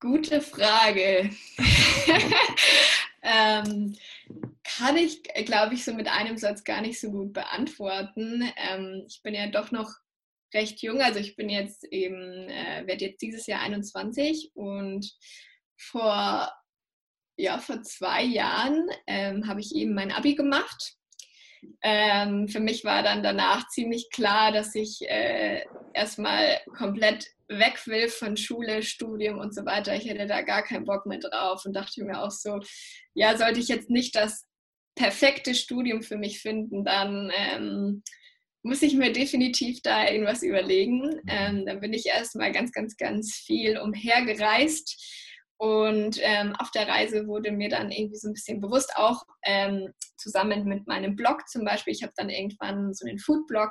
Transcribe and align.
Gute 0.00 0.40
Frage. 0.40 1.30
ähm, 3.22 3.94
kann 4.64 4.96
ich, 4.96 5.22
glaube 5.44 5.74
ich, 5.74 5.84
so 5.84 5.92
mit 5.92 6.08
einem 6.08 6.38
Satz 6.38 6.64
gar 6.64 6.80
nicht 6.80 6.98
so 6.98 7.10
gut 7.10 7.34
beantworten. 7.34 8.50
Ähm, 8.56 9.04
ich 9.06 9.20
bin 9.22 9.34
ja 9.34 9.48
doch 9.48 9.70
noch 9.72 9.92
recht 10.54 10.80
jung, 10.80 11.02
also 11.02 11.20
ich 11.20 11.36
bin 11.36 11.50
jetzt 11.50 11.84
eben, 11.84 12.48
äh, 12.48 12.86
werde 12.86 13.04
jetzt 13.04 13.20
dieses 13.20 13.46
Jahr 13.46 13.60
21 13.60 14.52
und 14.54 15.06
vor, 15.76 16.50
ja, 17.36 17.58
vor 17.58 17.82
zwei 17.82 18.22
Jahren 18.22 18.88
ähm, 19.06 19.46
habe 19.46 19.60
ich 19.60 19.74
eben 19.74 19.92
mein 19.92 20.12
Abi 20.12 20.34
gemacht. 20.34 20.94
Ähm, 21.82 22.48
für 22.48 22.60
mich 22.60 22.84
war 22.84 23.02
dann 23.02 23.22
danach 23.22 23.68
ziemlich 23.68 24.08
klar, 24.10 24.52
dass 24.52 24.74
ich 24.74 25.00
äh, 25.08 25.64
erstmal 25.94 26.60
komplett 26.76 27.26
weg 27.48 27.86
will 27.86 28.08
von 28.08 28.36
Schule, 28.36 28.82
Studium 28.82 29.38
und 29.38 29.54
so 29.54 29.64
weiter. 29.64 29.94
Ich 29.96 30.08
hätte 30.08 30.26
da 30.26 30.42
gar 30.42 30.62
keinen 30.62 30.84
Bock 30.84 31.06
mehr 31.06 31.18
drauf 31.18 31.64
und 31.64 31.74
dachte 31.74 32.04
mir 32.04 32.22
auch 32.22 32.30
so, 32.30 32.60
ja, 33.14 33.36
sollte 33.36 33.60
ich 33.60 33.68
jetzt 33.68 33.90
nicht 33.90 34.14
das 34.14 34.46
perfekte 34.94 35.54
Studium 35.54 36.02
für 36.02 36.16
mich 36.16 36.40
finden, 36.40 36.84
dann 36.84 37.32
ähm, 37.34 38.02
muss 38.62 38.82
ich 38.82 38.94
mir 38.94 39.12
definitiv 39.12 39.80
da 39.82 40.08
irgendwas 40.08 40.42
überlegen. 40.42 41.00
Mhm. 41.00 41.20
Ähm, 41.26 41.66
dann 41.66 41.80
bin 41.80 41.92
ich 41.92 42.06
erstmal 42.06 42.52
ganz, 42.52 42.72
ganz, 42.72 42.96
ganz 42.96 43.34
viel 43.34 43.78
umhergereist. 43.78 45.29
Und 45.60 46.18
ähm, 46.22 46.56
auf 46.58 46.70
der 46.70 46.88
Reise 46.88 47.26
wurde 47.26 47.52
mir 47.52 47.68
dann 47.68 47.90
irgendwie 47.90 48.16
so 48.16 48.28
ein 48.28 48.32
bisschen 48.32 48.60
bewusst, 48.60 48.96
auch 48.96 49.22
ähm, 49.42 49.92
zusammen 50.16 50.64
mit 50.64 50.86
meinem 50.86 51.16
Blog 51.16 51.46
zum 51.48 51.66
Beispiel. 51.66 51.92
Ich 51.92 52.02
habe 52.02 52.14
dann 52.16 52.30
irgendwann 52.30 52.94
so 52.94 53.06
einen 53.06 53.18
Food-Blog 53.18 53.70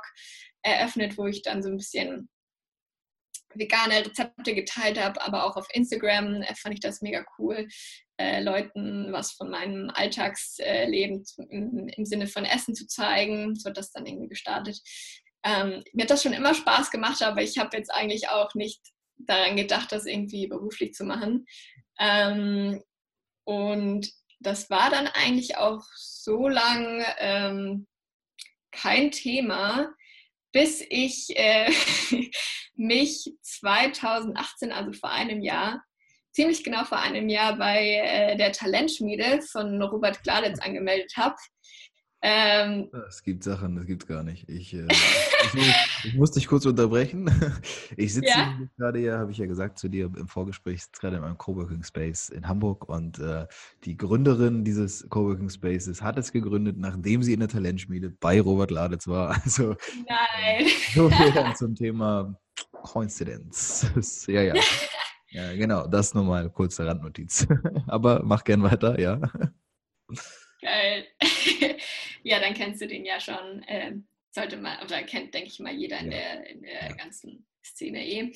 eröffnet, 0.62 1.18
wo 1.18 1.26
ich 1.26 1.42
dann 1.42 1.64
so 1.64 1.68
ein 1.68 1.76
bisschen 1.76 2.28
vegane 3.54 4.06
Rezepte 4.06 4.54
geteilt 4.54 5.02
habe, 5.02 5.20
aber 5.20 5.44
auch 5.44 5.56
auf 5.56 5.66
Instagram 5.72 6.42
äh, 6.42 6.54
fand 6.54 6.74
ich 6.74 6.80
das 6.80 7.02
mega 7.02 7.24
cool, 7.38 7.66
äh, 8.18 8.40
Leuten 8.40 9.08
was 9.10 9.32
von 9.32 9.50
meinem 9.50 9.90
Alltagsleben 9.92 11.24
im, 11.48 11.88
im, 11.88 12.04
Sinne 12.04 12.28
von 12.28 12.44
Essen 12.44 12.76
zu 12.76 12.86
zeigen. 12.86 13.56
So 13.56 13.68
hat 13.68 13.76
das 13.76 13.90
dann 13.90 14.06
irgendwie 14.06 14.28
gestartet. 14.28 14.80
Ähm, 15.44 15.82
mir 15.92 16.02
hat 16.02 16.10
das 16.10 16.22
schon 16.22 16.34
immer 16.34 16.54
Spaß 16.54 16.92
gemacht, 16.92 17.20
aber 17.20 17.42
ich 17.42 17.58
habe 17.58 17.76
jetzt 17.76 17.92
eigentlich 17.92 18.28
auch 18.28 18.54
nicht 18.54 18.80
daran 19.26 19.56
gedacht, 19.56 19.92
das 19.92 20.06
irgendwie 20.06 20.46
beruflich 20.46 20.94
zu 20.94 21.04
machen. 21.04 21.46
Ähm, 22.00 22.82
und 23.44 24.10
das 24.40 24.70
war 24.70 24.90
dann 24.90 25.06
eigentlich 25.06 25.58
auch 25.58 25.82
so 25.94 26.48
lang 26.48 27.04
ähm, 27.18 27.86
kein 28.72 29.10
Thema, 29.10 29.92
bis 30.52 30.84
ich 30.88 31.36
äh, 31.36 31.70
mich 32.74 33.32
2018, 33.42 34.72
also 34.72 34.92
vor 34.92 35.10
einem 35.10 35.42
Jahr, 35.42 35.82
ziemlich 36.32 36.64
genau 36.64 36.84
vor 36.84 36.98
einem 36.98 37.28
Jahr 37.28 37.56
bei 37.56 37.96
äh, 38.02 38.36
der 38.36 38.52
Talentschmiede 38.52 39.42
von 39.42 39.82
Robert 39.82 40.22
Gladitz 40.22 40.60
angemeldet 40.60 41.12
habe. 41.16 41.36
Ähm, 42.22 42.90
es 43.08 43.22
gibt 43.22 43.44
Sachen, 43.44 43.76
das 43.76 43.86
gibt 43.86 44.02
es 44.02 44.08
gar 44.08 44.22
nicht. 44.22 44.46
Ich, 44.48 44.74
äh, 44.74 44.86
ich, 45.54 45.74
ich, 46.04 46.14
muss 46.14 46.32
dich 46.32 46.46
kurz 46.46 46.66
unterbrechen. 46.66 47.30
Ich 47.96 48.14
sitze 48.14 48.28
ja? 48.28 48.58
gerade 48.76 49.00
ja, 49.00 49.18
habe 49.18 49.32
ich 49.32 49.38
ja 49.38 49.46
gesagt 49.46 49.78
zu 49.78 49.88
dir 49.88 50.10
im 50.16 50.28
Vorgespräch, 50.28 50.82
sitze 50.82 51.00
gerade 51.00 51.16
in 51.16 51.22
meinem 51.22 51.38
Coworking 51.38 51.82
Space 51.82 52.28
in 52.28 52.46
Hamburg 52.46 52.88
und 52.88 53.18
äh, 53.18 53.46
die 53.84 53.96
Gründerin 53.96 54.64
dieses 54.64 55.08
Coworking 55.08 55.50
Spaces 55.50 56.02
hat 56.02 56.18
es 56.18 56.32
gegründet, 56.32 56.76
nachdem 56.78 57.22
sie 57.22 57.32
in 57.32 57.40
der 57.40 57.48
Talentschmiede 57.48 58.10
bei 58.10 58.40
Robert 58.40 58.70
Laditz 58.70 59.06
war. 59.06 59.30
Also 59.50 59.76
Nein. 60.06 60.66
so 60.94 61.10
viel 61.10 61.32
dann 61.32 61.56
zum 61.56 61.74
Thema 61.74 62.34
Coincidence. 62.72 64.26
ja, 64.26 64.42
ja. 64.42 64.54
Ja, 65.30 65.54
genau, 65.54 65.86
das 65.86 66.14
nochmal 66.14 66.50
kurze 66.50 66.86
Randnotiz. 66.86 67.46
Aber 67.86 68.22
mach 68.24 68.44
gern 68.44 68.62
weiter, 68.62 68.98
ja. 68.98 69.20
Geil. 70.60 71.06
ja, 72.22 72.38
dann 72.40 72.54
kennst 72.54 72.80
du 72.80 72.86
den 72.86 73.04
ja 73.04 73.18
schon. 73.20 73.62
Äh, 73.64 73.92
sollte 74.30 74.56
man, 74.56 74.82
oder 74.82 75.02
kennt, 75.02 75.34
denke 75.34 75.48
ich 75.48 75.58
mal, 75.58 75.72
jeder 75.72 75.98
in 76.00 76.12
ja. 76.12 76.18
der, 76.18 76.46
in 76.50 76.62
der 76.62 76.88
ja. 76.88 76.92
ganzen 76.94 77.46
Szene 77.62 78.06
eh. 78.06 78.32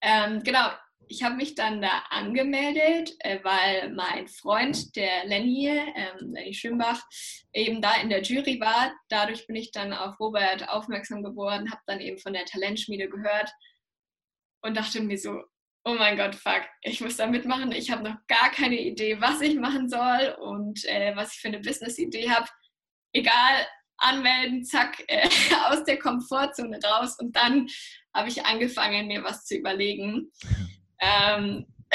Ähm, 0.00 0.42
genau, 0.42 0.70
ich 1.08 1.22
habe 1.22 1.36
mich 1.36 1.54
dann 1.54 1.80
da 1.80 2.02
angemeldet, 2.10 3.16
äh, 3.20 3.38
weil 3.42 3.90
mein 3.92 4.28
Freund, 4.28 4.94
der 4.96 5.24
Lenny, 5.24 5.68
ähm, 5.68 6.32
Lenny 6.32 6.54
Schwimbach, 6.54 7.02
eben 7.52 7.80
da 7.80 8.00
in 8.00 8.10
der 8.10 8.22
Jury 8.22 8.60
war. 8.60 8.92
Dadurch 9.08 9.46
bin 9.46 9.56
ich 9.56 9.72
dann 9.72 9.92
auf 9.92 10.20
Robert 10.20 10.68
aufmerksam 10.68 11.22
geworden, 11.22 11.70
habe 11.70 11.82
dann 11.86 12.00
eben 12.00 12.18
von 12.18 12.34
der 12.34 12.44
Talentschmiede 12.44 13.08
gehört 13.08 13.50
und 14.60 14.76
dachte 14.76 15.00
mir 15.00 15.18
so, 15.18 15.42
oh 15.88 15.94
mein 15.94 16.18
Gott, 16.18 16.34
fuck, 16.34 16.62
ich 16.82 17.00
muss 17.00 17.16
da 17.16 17.26
mitmachen. 17.26 17.72
Ich 17.72 17.90
habe 17.90 18.04
noch 18.04 18.16
gar 18.26 18.50
keine 18.50 18.78
Idee, 18.78 19.18
was 19.22 19.40
ich 19.40 19.54
machen 19.54 19.88
soll 19.88 20.36
und 20.38 20.84
äh, 20.84 21.16
was 21.16 21.32
ich 21.32 21.40
für 21.40 21.48
eine 21.48 21.60
Business-Idee 21.60 22.28
habe. 22.28 22.46
Egal, 23.14 23.66
anmelden, 23.96 24.64
zack, 24.64 25.02
äh, 25.08 25.26
aus 25.70 25.84
der 25.84 25.98
Komfortzone 25.98 26.78
raus. 26.84 27.16
Und 27.18 27.34
dann 27.34 27.68
habe 28.14 28.28
ich 28.28 28.44
angefangen, 28.44 29.06
mir 29.06 29.24
was 29.24 29.44
zu 29.44 29.56
überlegen. 29.56 30.30
Ähm, 31.00 31.64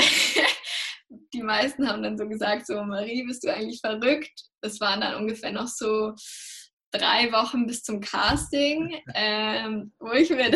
die 1.33 1.43
meisten 1.43 1.89
haben 1.89 2.03
dann 2.03 2.17
so 2.17 2.25
gesagt, 2.25 2.65
so 2.65 2.81
Marie, 2.83 3.25
bist 3.25 3.43
du 3.43 3.53
eigentlich 3.53 3.81
verrückt? 3.81 4.31
Das 4.61 4.79
waren 4.79 5.01
dann 5.01 5.15
ungefähr 5.15 5.51
noch 5.51 5.67
so 5.67 6.13
drei 6.91 7.29
Wochen 7.33 7.67
bis 7.67 7.83
zum 7.83 7.99
Casting, 7.99 8.97
ähm, 9.13 9.91
wo 9.99 10.13
ich 10.13 10.29
mir 10.29 10.51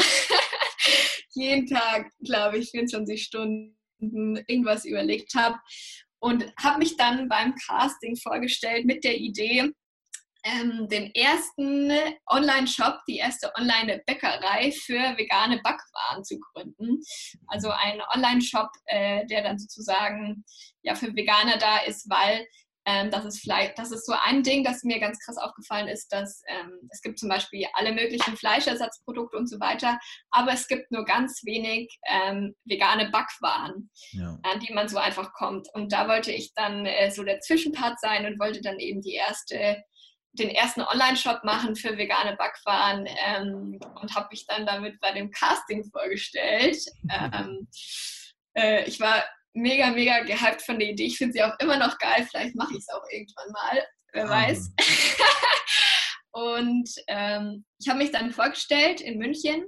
jeden 1.37 1.67
Tag, 1.67 2.09
glaube 2.23 2.57
ich, 2.57 2.71
24 2.71 3.23
Stunden 3.23 3.77
irgendwas 4.47 4.85
überlegt 4.85 5.33
habe 5.35 5.57
und 6.19 6.45
habe 6.57 6.79
mich 6.79 6.97
dann 6.97 7.29
beim 7.29 7.55
Casting 7.55 8.15
vorgestellt 8.15 8.85
mit 8.85 9.03
der 9.03 9.17
Idee, 9.17 9.71
ähm, 10.43 10.87
den 10.87 11.13
ersten 11.13 11.91
Online-Shop, 12.27 12.99
die 13.07 13.17
erste 13.17 13.51
Online-Bäckerei 13.55 14.71
für 14.71 15.17
vegane 15.17 15.59
Backwaren 15.61 16.23
zu 16.23 16.39
gründen. 16.39 17.01
Also 17.47 17.69
ein 17.69 18.01
Online-Shop, 18.13 18.69
äh, 18.85 19.25
der 19.27 19.43
dann 19.43 19.59
sozusagen 19.59 20.45
ja 20.83 20.95
für 20.95 21.15
Veganer 21.15 21.57
da 21.57 21.79
ist, 21.79 22.09
weil 22.09 22.47
ähm, 22.87 23.11
das 23.11 23.25
ist 23.25 23.41
vielleicht, 23.41 23.77
das 23.77 23.91
ist 23.91 24.05
so 24.05 24.13
ein 24.23 24.43
Ding, 24.43 24.63
das 24.63 24.83
mir 24.83 24.99
ganz 24.99 25.19
krass 25.19 25.37
aufgefallen 25.37 25.89
ist, 25.89 26.07
dass 26.13 26.41
ähm, 26.47 26.89
es 26.89 27.01
gibt 27.01 27.19
zum 27.19 27.27
Beispiel 27.27 27.67
alle 27.73 27.91
möglichen 27.91 28.37
Fleischersatzprodukte 28.37 29.37
und 29.37 29.47
so 29.47 29.59
weiter, 29.59 29.99
aber 30.31 30.53
es 30.53 30.67
gibt 30.69 30.89
nur 30.89 31.03
ganz 31.03 31.41
wenig 31.43 31.99
ähm, 32.07 32.55
vegane 32.63 33.09
Backwaren, 33.11 33.91
ja. 34.11 34.39
an 34.43 34.61
die 34.61 34.73
man 34.73 34.87
so 34.87 34.97
einfach 34.97 35.33
kommt. 35.33 35.67
Und 35.73 35.91
da 35.91 36.07
wollte 36.07 36.31
ich 36.31 36.53
dann 36.53 36.85
äh, 36.85 37.11
so 37.11 37.23
der 37.23 37.41
Zwischenpart 37.41 37.99
sein 37.99 38.25
und 38.25 38.39
wollte 38.39 38.61
dann 38.61 38.79
eben 38.79 39.01
die 39.01 39.13
erste 39.13 39.83
den 40.33 40.49
ersten 40.49 40.81
Online-Shop 40.81 41.43
machen 41.43 41.75
für 41.75 41.97
vegane 41.97 42.35
Backwaren 42.37 43.07
ähm, 43.25 43.79
und 43.99 44.15
habe 44.15 44.27
mich 44.29 44.45
dann 44.45 44.67
damit 44.67 44.99
bei 44.99 45.11
dem 45.11 45.31
Casting 45.31 45.83
vorgestellt. 45.91 46.77
Ähm, 47.09 47.67
äh, 48.53 48.83
ich 48.83 48.99
war 48.99 49.23
mega, 49.57 49.91
mega 49.91 50.21
gehypt 50.23 50.61
von 50.61 50.79
der 50.79 50.89
Idee. 50.89 51.05
Ich 51.05 51.17
finde 51.17 51.33
sie 51.33 51.43
auch 51.43 51.57
immer 51.59 51.77
noch 51.77 51.97
geil. 51.97 52.27
Vielleicht 52.29 52.55
mache 52.55 52.73
ich 52.73 52.79
es 52.79 52.89
auch 52.89 53.03
irgendwann 53.11 53.51
mal. 53.51 53.85
Wer 54.13 54.25
ah. 54.25 54.29
weiß. 54.29 54.71
und 56.31 56.89
ähm, 57.07 57.65
ich 57.79 57.89
habe 57.89 57.99
mich 57.99 58.11
dann 58.11 58.31
vorgestellt 58.31 59.01
in 59.01 59.17
München 59.17 59.65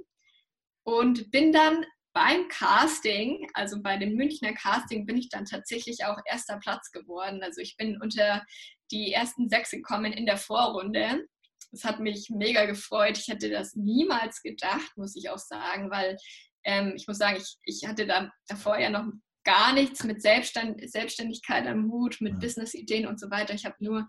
und 0.84 1.30
bin 1.30 1.52
dann 1.52 1.84
beim 2.12 2.48
Casting, 2.48 3.48
also 3.54 3.80
bei 3.82 3.96
dem 3.96 4.14
Münchner 4.14 4.52
Casting, 4.54 5.06
bin 5.06 5.16
ich 5.16 5.28
dann 5.28 5.44
tatsächlich 5.44 6.04
auch 6.04 6.18
erster 6.26 6.58
Platz 6.58 6.90
geworden. 6.90 7.42
Also 7.42 7.60
ich 7.60 7.76
bin 7.76 8.00
unter 8.00 8.44
die 8.90 9.12
ersten 9.12 9.48
sechs 9.48 9.70
gekommen 9.70 10.12
in 10.12 10.26
der 10.26 10.36
Vorrunde. 10.36 11.26
Das 11.70 11.84
hat 11.84 12.00
mich 12.00 12.30
mega 12.30 12.64
gefreut. 12.64 13.16
Ich 13.16 13.28
hätte 13.28 13.48
das 13.48 13.76
niemals 13.76 14.42
gedacht, 14.42 14.90
muss 14.96 15.14
ich 15.14 15.30
auch 15.30 15.38
sagen, 15.38 15.90
weil 15.90 16.16
ähm, 16.64 16.94
ich 16.96 17.06
muss 17.06 17.18
sagen, 17.18 17.36
ich, 17.36 17.56
ich 17.64 17.88
hatte 17.88 18.06
da 18.06 18.32
davor 18.48 18.78
ja 18.78 18.90
noch 18.90 19.04
gar 19.50 19.72
nichts 19.72 20.04
mit 20.04 20.22
Selbststand, 20.22 20.88
Selbstständigkeit 20.88 21.66
am 21.66 21.90
Hut, 21.90 22.18
mit 22.20 22.34
ja. 22.34 22.38
Business-Ideen 22.38 23.06
und 23.06 23.18
so 23.18 23.30
weiter. 23.30 23.52
Ich 23.54 23.64
habe 23.64 23.74
nur 23.80 24.08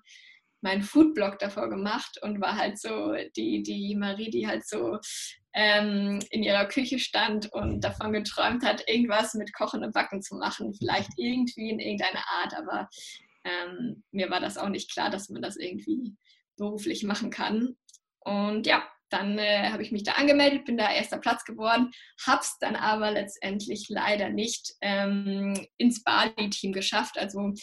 meinen 0.62 0.84
Foodblog 0.84 1.40
davor 1.40 1.68
gemacht 1.70 2.20
und 2.22 2.40
war 2.40 2.56
halt 2.56 2.80
so 2.80 3.16
die, 3.36 3.64
die 3.64 3.96
Marie, 3.96 4.30
die 4.30 4.48
halt 4.48 4.68
so 4.68 5.00
ähm, 5.54 6.20
in 6.30 6.44
ihrer 6.44 6.68
Küche 6.68 7.00
stand 7.00 7.52
und 7.52 7.84
davon 7.84 8.14
geträumt 8.14 8.64
hat, 8.64 8.88
irgendwas 8.88 9.34
mit 9.34 9.52
Kochen 9.54 9.84
und 9.84 9.94
Backen 9.94 10.22
zu 10.22 10.36
machen. 10.36 10.76
Vielleicht 10.76 11.10
irgendwie 11.18 11.72
in 11.72 11.80
irgendeiner 11.80 12.24
Art, 12.28 12.54
aber 12.56 12.88
ähm, 13.44 14.04
mir 14.12 14.30
war 14.30 14.40
das 14.40 14.60
auch 14.60 14.70
nicht 14.70 14.92
klar, 14.92 15.10
dass 15.10 15.30
man 15.30 15.42
das 15.42 15.58
irgendwie 15.58 16.16
beruflich 16.56 17.04
machen 17.04 17.32
kann. 17.32 17.76
Und 18.20 18.68
ja, 18.68 18.88
dann 19.12 19.38
äh, 19.38 19.70
habe 19.70 19.84
ich 19.84 19.92
mich 19.92 20.04
da 20.04 20.14
angemeldet, 20.14 20.66
bin 20.66 20.78
da 20.78 20.92
erster 20.92 21.18
Platz 21.18 21.44
geworden, 21.44 21.92
habe 22.26 22.42
es 22.42 22.58
dann 22.60 22.76
aber 22.76 23.12
letztendlich 23.12 23.88
leider 23.90 24.30
nicht 24.30 24.74
ähm, 24.82 25.54
ins 25.78 26.04
Bali-Team 26.04 26.74
geschafft. 26.74 27.18
Also 27.18 27.54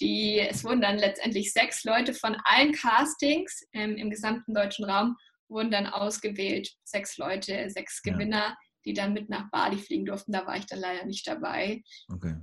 die, 0.00 0.38
es 0.40 0.64
wurden 0.64 0.80
dann 0.80 0.98
letztendlich 0.98 1.52
sechs 1.52 1.84
Leute 1.84 2.12
von 2.14 2.36
allen 2.44 2.72
Castings 2.72 3.62
ähm, 3.72 3.96
im 3.96 4.10
gesamten 4.10 4.54
deutschen 4.54 4.84
Raum 4.84 5.16
wurden 5.48 5.70
dann 5.70 5.86
ausgewählt, 5.86 6.74
sechs 6.84 7.16
Leute, 7.18 7.70
sechs 7.70 8.02
Gewinner, 8.02 8.38
ja. 8.38 8.56
die 8.84 8.94
dann 8.94 9.12
mit 9.12 9.28
nach 9.28 9.50
Bali 9.50 9.78
fliegen 9.78 10.04
durften. 10.04 10.32
Da 10.32 10.46
war 10.46 10.56
ich 10.56 10.66
dann 10.66 10.80
leider 10.80 11.04
nicht 11.04 11.26
dabei. 11.26 11.82
Okay. 12.12 12.36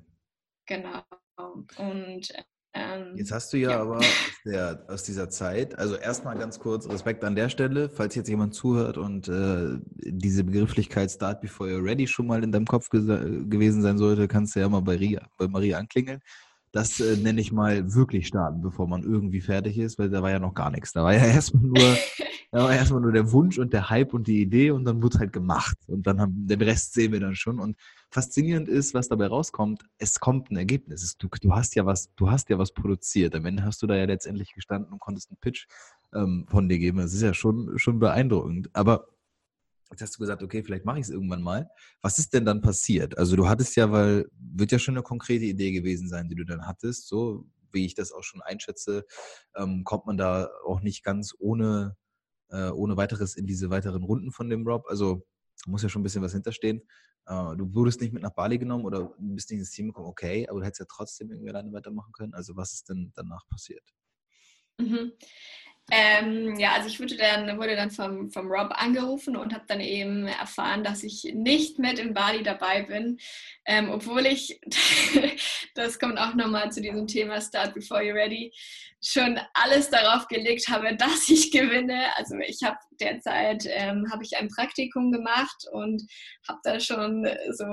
genau. 0.65 1.03
Und 1.77 2.33
ähm, 2.73 3.15
jetzt 3.15 3.31
hast 3.31 3.53
du 3.53 3.57
ja, 3.57 3.71
ja. 3.71 3.81
aber 3.81 3.97
aus, 3.97 4.05
der, 4.45 4.85
aus, 4.87 5.03
dieser 5.03 5.29
Zeit, 5.29 5.77
also 5.77 5.95
erstmal 5.95 6.37
ganz 6.37 6.59
kurz 6.59 6.89
Respekt 6.89 7.23
an 7.23 7.35
der 7.35 7.49
Stelle, 7.49 7.89
falls 7.89 8.15
jetzt 8.15 8.29
jemand 8.29 8.55
zuhört 8.55 8.97
und 8.97 9.27
äh, 9.27 9.77
diese 9.95 10.43
Begrifflichkeit 10.43 11.11
Start 11.11 11.41
Before 11.41 11.69
You're 11.69 11.83
Ready 11.83 12.07
schon 12.07 12.27
mal 12.27 12.43
in 12.43 12.51
deinem 12.51 12.65
Kopf 12.65 12.89
gewesen 12.89 13.81
sein 13.81 13.97
sollte, 13.97 14.27
kannst 14.27 14.55
du 14.55 14.59
ja 14.59 14.69
mal 14.69 14.81
bei, 14.81 14.95
Ria, 14.95 15.27
bei 15.37 15.47
Maria 15.47 15.77
anklingeln. 15.77 16.21
Das 16.71 16.99
äh, 16.99 17.17
nenne 17.17 17.39
ich 17.39 17.51
mal 17.51 17.93
wirklich 17.93 18.25
starten, 18.25 18.61
bevor 18.61 18.87
man 18.87 19.03
irgendwie 19.03 19.41
fertig 19.41 19.77
ist, 19.77 19.99
weil 19.99 20.09
da 20.09 20.23
war 20.23 20.31
ja 20.31 20.39
noch 20.39 20.55
gar 20.55 20.71
nichts. 20.71 20.93
Da 20.93 21.03
war 21.03 21.13
ja 21.13 21.25
erstmal 21.25 21.63
nur, 21.63 21.97
da 22.53 22.65
war 22.65 22.75
erstmal 22.75 23.01
nur 23.01 23.11
der 23.11 23.31
Wunsch 23.31 23.57
und 23.57 23.73
der 23.73 23.89
Hype 23.89 24.13
und 24.13 24.27
die 24.27 24.39
Idee 24.39 24.69
und 24.69 24.85
dann 24.85 25.01
wurde 25.01 25.17
halt 25.17 25.33
gemacht. 25.33 25.75
Und 25.87 26.05
dann 26.05 26.21
haben, 26.21 26.45
den 26.45 26.61
Rest 26.61 26.93
sehen 26.93 27.11
wir 27.11 27.19
dann 27.19 27.35
schon. 27.35 27.59
Und 27.59 27.77
faszinierend 28.11 28.69
ist, 28.69 28.93
was 28.93 29.07
dabei 29.07 29.25
rauskommt, 29.25 29.83
es 29.97 30.19
kommt 30.19 30.51
ein 30.51 30.57
Ergebnis. 30.57 31.17
Du, 31.17 31.29
du 31.41 31.55
hast 31.55 31.73
ja 31.73 31.87
was, 31.87 32.13
du 32.15 32.29
hast 32.29 32.49
ja 32.49 32.59
was 32.59 32.71
produziert. 32.71 33.33
Am 33.33 33.47
Ende 33.47 33.63
hast 33.63 33.81
du 33.81 33.87
da 33.87 33.95
ja 33.95 34.05
letztendlich 34.05 34.53
gestanden 34.53 34.93
und 34.93 34.99
konntest 34.99 35.31
einen 35.31 35.39
Pitch 35.41 35.65
ähm, 36.13 36.45
von 36.47 36.69
dir 36.69 36.77
geben. 36.77 36.99
Das 36.99 37.11
ist 37.11 37.23
ja 37.23 37.33
schon, 37.33 37.79
schon 37.79 37.97
beeindruckend. 37.97 38.69
Aber 38.73 39.07
Jetzt 39.89 40.01
hast 40.01 40.15
du 40.15 40.19
gesagt, 40.19 40.41
okay, 40.41 40.63
vielleicht 40.63 40.85
mache 40.85 40.97
ich 40.97 41.05
es 41.05 41.11
irgendwann 41.11 41.43
mal. 41.43 41.69
Was 42.01 42.17
ist 42.17 42.33
denn 42.33 42.45
dann 42.45 42.61
passiert? 42.61 43.15
Also 43.19 43.35
du 43.35 43.47
hattest 43.47 43.75
ja, 43.75 43.91
weil 43.91 44.27
wird 44.39 44.71
ja 44.71 44.79
schon 44.79 44.95
eine 44.95 45.03
konkrete 45.03 45.45
Idee 45.45 45.71
gewesen 45.71 46.09
sein, 46.09 46.29
die 46.29 46.35
du 46.35 46.45
dann 46.45 46.65
hattest. 46.65 47.07
So 47.07 47.45
wie 47.71 47.85
ich 47.85 47.93
das 47.93 48.11
auch 48.11 48.23
schon 48.23 48.41
einschätze, 48.41 49.05
ähm, 49.55 49.83
kommt 49.83 50.07
man 50.07 50.17
da 50.17 50.49
auch 50.65 50.81
nicht 50.81 51.03
ganz 51.03 51.35
ohne, 51.37 51.95
äh, 52.49 52.69
ohne 52.69 52.97
weiteres 52.97 53.35
in 53.35 53.45
diese 53.47 53.69
weiteren 53.69 54.03
Runden 54.03 54.31
von 54.31 54.49
dem 54.49 54.67
Rob. 54.67 54.85
Also 54.87 55.25
muss 55.65 55.83
ja 55.83 55.89
schon 55.89 56.01
ein 56.01 56.03
bisschen 56.03 56.21
was 56.21 56.33
hinterstehen. 56.33 56.81
Äh, 57.25 57.55
du 57.55 57.73
wurdest 57.73 58.01
nicht 58.01 58.13
mit 58.13 58.23
nach 58.23 58.33
Bali 58.33 58.57
genommen 58.57 58.85
oder 58.85 59.13
bist 59.17 59.49
nicht 59.49 59.59
ins 59.59 59.71
Team 59.71 59.87
gekommen, 59.87 60.07
okay, 60.07 60.47
aber 60.49 60.59
du 60.59 60.65
hättest 60.65 60.81
ja 60.81 60.85
trotzdem 60.89 61.31
irgendwie 61.31 61.49
alleine 61.49 61.71
weitermachen 61.71 62.11
können. 62.11 62.33
Also 62.33 62.55
was 62.55 62.73
ist 62.73 62.89
denn 62.89 63.11
danach 63.15 63.47
passiert? 63.47 63.93
Mhm. 64.77 65.13
Ähm, 65.91 66.57
ja, 66.57 66.73
also 66.73 66.87
ich 66.87 66.99
wurde 66.99 67.17
dann, 67.17 67.57
wurde 67.57 67.75
dann 67.75 67.91
vom, 67.91 68.31
vom 68.31 68.47
Rob 68.47 68.71
angerufen 68.71 69.35
und 69.35 69.53
habe 69.53 69.65
dann 69.67 69.81
eben 69.81 70.27
erfahren, 70.27 70.83
dass 70.83 71.03
ich 71.03 71.23
nicht 71.33 71.77
mit 71.77 71.99
in 71.99 72.13
Bali 72.13 72.41
dabei 72.41 72.83
bin, 72.83 73.19
ähm, 73.65 73.89
obwohl 73.91 74.25
ich, 74.25 74.61
das 75.75 75.99
kommt 75.99 76.17
auch 76.17 76.35
nochmal 76.35 76.71
zu 76.71 76.81
diesem 76.81 77.05
Thema 77.05 77.41
Start 77.41 77.73
Before 77.73 78.01
You're 78.01 78.13
Ready, 78.13 78.53
schon 79.03 79.37
alles 79.53 79.89
darauf 79.89 80.27
gelegt 80.29 80.69
habe, 80.69 80.95
dass 80.97 81.27
ich 81.27 81.51
gewinne. 81.51 82.15
Also 82.15 82.37
ich 82.37 82.63
habe 82.63 82.77
derzeit 83.01 83.65
ähm, 83.67 84.07
habe 84.11 84.23
ich 84.23 84.37
ein 84.37 84.47
Praktikum 84.47 85.11
gemacht 85.11 85.65
und 85.73 86.01
habe 86.47 86.59
da 86.63 86.79
schon 86.79 87.27
so 87.51 87.65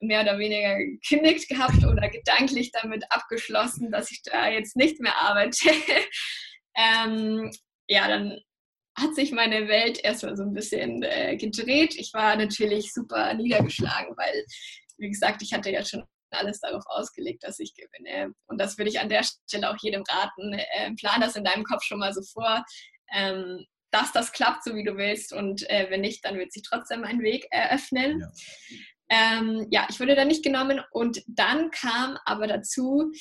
mehr 0.00 0.22
oder 0.22 0.38
weniger 0.38 0.76
gekündigt 0.78 1.48
gehabt 1.48 1.84
oder 1.84 2.08
gedanklich 2.08 2.72
damit 2.72 3.04
abgeschlossen, 3.10 3.92
dass 3.92 4.10
ich 4.10 4.22
da 4.22 4.48
jetzt 4.48 4.76
nicht 4.76 5.00
mehr 5.00 5.16
arbeite. 5.16 5.70
ähm, 6.76 7.50
ja, 7.88 8.08
dann 8.08 8.38
hat 8.98 9.14
sich 9.14 9.32
meine 9.32 9.68
Welt 9.68 10.02
erstmal 10.04 10.36
so 10.36 10.42
ein 10.42 10.52
bisschen 10.52 11.02
äh, 11.02 11.36
gedreht. 11.36 11.94
Ich 11.96 12.12
war 12.12 12.36
natürlich 12.36 12.92
super 12.92 13.32
niedergeschlagen, 13.34 14.16
weil, 14.16 14.44
wie 14.98 15.08
gesagt, 15.08 15.42
ich 15.42 15.52
hatte 15.52 15.70
ja 15.70 15.84
schon 15.84 16.04
alles 16.30 16.60
darauf 16.60 16.84
ausgelegt, 16.86 17.44
dass 17.44 17.58
ich 17.58 17.74
gewinne. 17.74 18.32
Und 18.46 18.60
das 18.60 18.78
würde 18.78 18.90
ich 18.90 19.00
an 19.00 19.08
der 19.08 19.22
Stelle 19.22 19.70
auch 19.70 19.76
jedem 19.80 20.02
raten. 20.08 20.54
Äh, 20.54 20.92
plan 20.94 21.20
das 21.20 21.36
in 21.36 21.44
deinem 21.44 21.64
Kopf 21.64 21.82
schon 21.84 21.98
mal 21.98 22.12
so 22.12 22.22
vor, 22.22 22.64
ähm, 23.14 23.64
dass 23.90 24.12
das 24.12 24.32
klappt, 24.32 24.64
so 24.64 24.74
wie 24.74 24.84
du 24.84 24.96
willst. 24.96 25.32
Und 25.32 25.68
äh, 25.70 25.88
wenn 25.90 26.00
nicht, 26.00 26.24
dann 26.24 26.38
wird 26.38 26.52
sich 26.52 26.62
trotzdem 26.62 27.04
ein 27.04 27.20
Weg 27.20 27.46
eröffnen. 27.50 28.20
Ja. 28.20 28.28
Ähm, 29.10 29.66
ja, 29.70 29.86
ich 29.90 30.00
wurde 30.00 30.14
da 30.14 30.24
nicht 30.24 30.42
genommen. 30.42 30.80
Und 30.90 31.22
dann 31.26 31.70
kam 31.70 32.18
aber 32.24 32.46
dazu, 32.46 33.12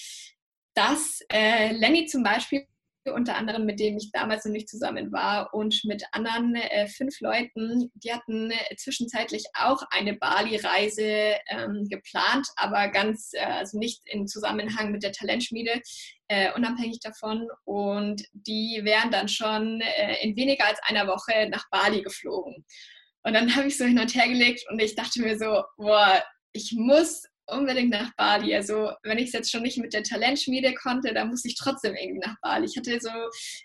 dass 0.74 1.19
äh, 1.31 1.74
Lenny 1.74 2.06
zum 2.06 2.24
Beispiel 2.24 2.65
unter 3.06 3.36
anderem 3.36 3.65
mit 3.65 3.80
dem 3.80 3.98
ich 3.98 4.12
damals 4.12 4.45
noch 4.45 4.51
nicht 4.51 4.69
zusammen 4.69 5.12
war 5.12 5.53
und 5.53 5.81
mit 5.86 6.03
anderen 6.12 6.56
äh, 6.56 6.88
fünf 6.88 7.19
Leuten, 7.19 7.92
die 7.95 8.13
hatten 8.13 8.51
äh, 8.51 8.75
zwischenzeitlich 8.77 9.45
auch 9.53 9.81
eine 9.89 10.13
Bali-Reise 10.13 11.36
ähm, 11.50 11.88
geplant, 11.89 12.48
aber 12.56 12.89
ganz, 12.89 13.31
äh, 13.33 13.39
also 13.39 13.80
nicht 13.80 14.01
in 14.06 14.27
Zusammenhang 14.27 14.92
mit 14.92 15.03
der 15.03 15.12
Talentschmiede, 15.12 15.81
äh, 16.27 16.53
unabhängig 16.53 17.00
davon. 17.00 17.48
Und 17.65 18.24
die 18.33 18.81
wären 18.83 19.12
dann 19.12 19.27
schon 19.27 19.81
äh, 19.81 20.24
in 20.24 20.36
weniger 20.36 20.65
als 20.65 20.80
einer 20.83 21.07
Woche 21.07 21.50
nach 21.50 21.69
Bali 21.71 22.01
geflogen. 22.01 22.65
Und 23.24 23.33
dann 23.33 23.56
habe 23.56 23.68
ich 23.68 23.77
so 23.77 23.86
hin 23.86 24.00
und 24.00 24.13
her 24.15 24.27
gelegt 24.27 24.63
und 24.69 24.81
ich 24.81 24.95
dachte 24.95 25.21
mir 25.21 25.38
so, 25.38 25.63
boah, 25.77 26.24
ich 26.54 26.74
muss 26.75 27.24
unbedingt 27.51 27.89
nach 27.89 28.13
Bali. 28.15 28.56
Also 28.56 28.92
wenn 29.03 29.18
ich 29.18 29.27
es 29.27 29.33
jetzt 29.33 29.51
schon 29.51 29.63
nicht 29.63 29.77
mit 29.77 29.94
der 29.94 30.03
Talentschmiede 30.03 30.74
konnte, 30.74 31.13
dann 31.13 31.30
muss 31.30 31.45
ich 31.45 31.56
trotzdem 31.56 31.95
irgendwie 31.95 32.27
nach 32.27 32.36
Bali. 32.42 32.65
Ich 32.65 32.77
hatte 32.77 33.00
so 33.00 33.09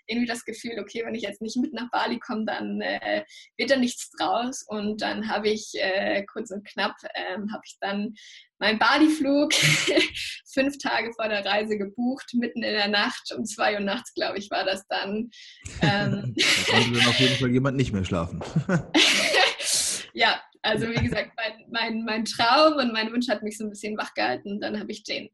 irgendwie 0.05 0.27
das 0.27 0.45
Gefühl, 0.45 0.79
okay, 0.79 1.03
wenn 1.05 1.15
ich 1.15 1.23
jetzt 1.23 1.41
nicht 1.41 1.57
mit 1.57 1.73
nach 1.73 1.89
Bali 1.91 2.19
komme, 2.19 2.45
dann 2.45 2.81
äh, 2.81 3.23
wird 3.57 3.71
da 3.71 3.77
nichts 3.77 4.09
draus. 4.11 4.63
Und 4.67 5.01
dann 5.01 5.29
habe 5.29 5.49
ich 5.49 5.71
äh, 5.75 6.23
kurz 6.25 6.51
und 6.51 6.67
knapp, 6.67 6.95
ähm, 7.15 7.51
habe 7.51 7.63
ich 7.65 7.77
dann 7.79 8.13
meinen 8.59 8.79
Bali-Flug 8.79 9.53
fünf 10.53 10.77
Tage 10.79 11.11
vor 11.13 11.29
der 11.29 11.45
Reise 11.45 11.77
gebucht, 11.77 12.31
mitten 12.33 12.63
in 12.63 12.73
der 12.73 12.87
Nacht, 12.87 13.31
um 13.37 13.45
zwei 13.45 13.75
Uhr 13.75 13.79
nachts, 13.79 14.13
glaube 14.13 14.39
ich, 14.39 14.49
war 14.49 14.65
das 14.65 14.85
dann. 14.87 15.29
Ähm, 15.79 16.33
da 16.35 16.71
konnte 16.71 16.91
dann 16.91 17.07
auf 17.07 17.19
jeden 17.19 17.35
Fall 17.35 17.51
jemand 17.51 17.77
nicht 17.77 17.93
mehr 17.93 18.03
schlafen. 18.03 18.41
ja, 20.13 20.41
also 20.61 20.89
wie 20.89 21.03
gesagt, 21.03 21.31
mein, 21.35 21.65
mein, 21.69 22.03
mein 22.03 22.25
Traum 22.25 22.75
und 22.75 22.93
mein 22.93 23.11
Wunsch 23.11 23.27
hat 23.27 23.43
mich 23.43 23.57
so 23.57 23.63
ein 23.63 23.69
bisschen 23.69 23.97
wachgehalten. 23.97 24.59
Dann 24.59 24.79
habe 24.79 24.91
ich 24.91 25.03
den, 25.03 25.29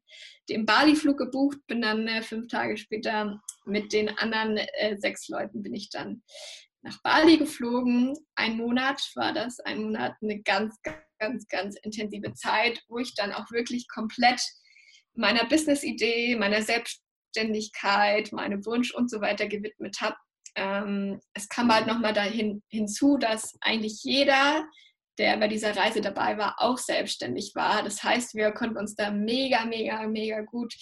den 0.49 0.65
Bali-Flug 0.65 1.17
gebucht, 1.17 1.57
bin 1.67 1.81
dann 1.81 2.07
äh, 2.07 2.21
fünf 2.21 2.47
Tage 2.47 2.77
später 2.77 3.41
mit 3.65 3.93
den 3.93 4.09
anderen 4.17 4.57
äh, 4.57 4.97
sechs 4.97 5.27
Leuten 5.29 5.63
bin 5.63 5.73
ich 5.73 5.89
dann 5.89 6.23
nach 6.83 7.01
Bali 7.01 7.37
geflogen. 7.37 8.13
Ein 8.35 8.57
Monat 8.57 9.01
war 9.15 9.33
das, 9.33 9.59
ein 9.61 9.83
Monat 9.83 10.15
eine 10.21 10.41
ganz, 10.41 10.79
ganz, 11.17 11.47
ganz 11.47 11.77
intensive 11.81 12.33
Zeit, 12.33 12.81
wo 12.87 12.99
ich 12.99 13.15
dann 13.15 13.31
auch 13.31 13.49
wirklich 13.51 13.87
komplett 13.87 14.41
meiner 15.15 15.45
Business-Idee, 15.45 16.35
meiner 16.35 16.61
Selbstständigkeit, 16.61 18.31
meinem 18.31 18.65
Wunsch 18.65 18.93
und 18.93 19.09
so 19.09 19.21
weiter 19.21 19.47
gewidmet 19.47 20.01
habe. 20.01 20.17
Ähm, 20.55 21.19
es 21.33 21.47
kam 21.49 21.73
halt 21.73 21.87
nochmal 21.87 22.13
dahin 22.13 22.61
hinzu, 22.69 23.17
dass 23.17 23.57
eigentlich 23.61 24.03
jeder 24.03 24.65
der 25.17 25.37
bei 25.37 25.47
dieser 25.47 25.75
Reise 25.75 26.01
dabei 26.01 26.37
war, 26.37 26.55
auch 26.57 26.77
selbstständig 26.77 27.51
war. 27.55 27.83
Das 27.83 28.03
heißt, 28.03 28.35
wir 28.35 28.51
konnten 28.51 28.77
uns 28.77 28.95
da 28.95 29.11
mega, 29.11 29.65
mega, 29.65 30.07
mega 30.07 30.41
gut 30.41 30.73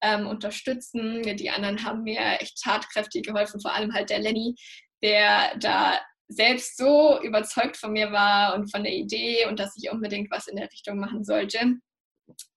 ähm, 0.00 0.26
unterstützen. 0.26 1.22
Die 1.36 1.50
anderen 1.50 1.84
haben 1.84 2.02
mir 2.02 2.40
echt 2.40 2.62
tatkräftig 2.62 3.26
geholfen, 3.26 3.60
vor 3.60 3.74
allem 3.74 3.92
halt 3.92 4.10
der 4.10 4.20
Lenny, 4.20 4.54
der 5.02 5.56
da 5.58 6.00
selbst 6.28 6.76
so 6.76 7.20
überzeugt 7.22 7.76
von 7.76 7.92
mir 7.92 8.10
war 8.10 8.54
und 8.54 8.70
von 8.70 8.82
der 8.82 8.92
Idee 8.92 9.46
und 9.46 9.58
dass 9.60 9.76
ich 9.76 9.90
unbedingt 9.90 10.30
was 10.30 10.46
in 10.46 10.56
der 10.56 10.70
Richtung 10.70 10.98
machen 10.98 11.24
sollte. 11.24 11.74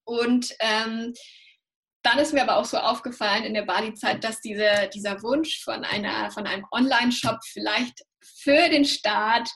Und 0.06 0.56
ähm, 0.60 1.14
dann 2.04 2.20
ist 2.20 2.34
mir 2.34 2.44
aber 2.44 2.58
auch 2.58 2.66
so 2.66 2.78
aufgefallen 2.78 3.44
in 3.44 3.54
der 3.54 3.64
Bali-Zeit, 3.64 4.24
dass 4.24 4.40
diese, 4.40 4.90
dieser 4.94 5.22
Wunsch 5.22 5.62
von, 5.62 5.84
einer, 5.84 6.32
von 6.32 6.48
einem 6.48 6.66
Online-Shop 6.72 7.40
vielleicht 7.44 8.02
für 8.22 8.70
den 8.70 8.86
Start 8.86 9.50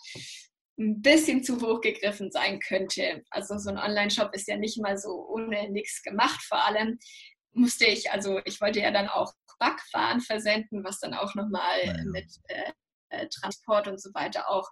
ein 0.81 1.01
bisschen 1.01 1.43
zu 1.43 1.61
hoch 1.61 1.81
gegriffen 1.81 2.31
sein 2.31 2.59
könnte. 2.59 3.23
Also 3.29 3.57
so 3.57 3.69
ein 3.69 3.77
Online-Shop 3.77 4.33
ist 4.33 4.47
ja 4.47 4.57
nicht 4.57 4.81
mal 4.81 4.97
so 4.97 5.27
ohne 5.27 5.69
nichts 5.69 6.01
gemacht. 6.01 6.41
Vor 6.43 6.63
allem 6.63 6.97
musste 7.53 7.85
ich, 7.85 8.11
also 8.11 8.39
ich 8.45 8.59
wollte 8.61 8.79
ja 8.79 8.91
dann 8.91 9.07
auch 9.07 9.33
Backwaren 9.59 10.21
versenden, 10.21 10.83
was 10.83 10.99
dann 10.99 11.13
auch 11.13 11.35
nochmal 11.35 11.79
ja. 11.83 11.93
mit 12.05 12.27
äh, 12.47 12.71
äh, 13.09 13.27
Transport 13.29 13.87
und 13.87 14.01
so 14.01 14.09
weiter 14.13 14.49
auch 14.49 14.67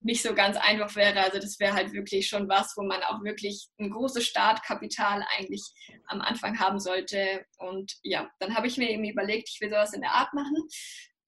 nicht 0.00 0.20
so 0.20 0.34
ganz 0.34 0.56
einfach 0.56 0.96
wäre. 0.96 1.22
Also 1.22 1.38
das 1.38 1.60
wäre 1.60 1.74
halt 1.74 1.92
wirklich 1.92 2.26
schon 2.26 2.48
was, 2.48 2.74
wo 2.76 2.82
man 2.82 3.02
auch 3.04 3.22
wirklich 3.22 3.68
ein 3.78 3.90
großes 3.90 4.26
Startkapital 4.26 5.24
eigentlich 5.36 5.62
am 6.08 6.20
Anfang 6.20 6.58
haben 6.58 6.80
sollte. 6.80 7.46
Und 7.58 7.94
ja, 8.02 8.28
dann 8.40 8.56
habe 8.56 8.66
ich 8.66 8.76
mir 8.78 8.90
eben 8.90 9.04
überlegt, 9.04 9.48
ich 9.48 9.60
will 9.60 9.70
sowas 9.70 9.94
in 9.94 10.00
der 10.00 10.10
Art 10.10 10.34
machen. 10.34 10.56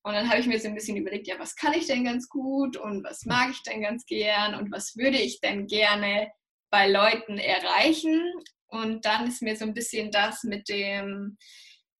Und 0.05 0.13
dann 0.13 0.29
habe 0.29 0.39
ich 0.39 0.47
mir 0.47 0.61
so 0.61 0.69
ein 0.69 0.75
bisschen 0.75 0.99
überlegt, 0.99 1.27
ja, 1.27 1.39
was 1.39 1.57
kann 1.57 1.73
ich 1.73 1.87
denn 1.87 2.05
ganz 2.05 2.29
gut 2.29 2.77
und 2.77 3.03
was 3.05 3.25
mag 3.25 3.51
ich 3.51 3.63
denn 3.63 3.81
ganz 3.81 4.05
gern 4.05 4.55
und 4.55 4.71
was 4.71 4.97
würde 4.97 5.19
ich 5.19 5.41
denn 5.41 5.67
gerne 5.67 6.31
bei 6.71 6.91
Leuten 6.91 7.39
erreichen. 7.39 8.31
Und 8.67 9.07
dann 9.07 9.27
ist 9.27 9.41
mir 9.41 9.57
so 9.57 9.65
ein 9.65 9.73
bisschen 9.73 10.11
das 10.11 10.45
mit 10.45 10.69
dem, 10.69 11.39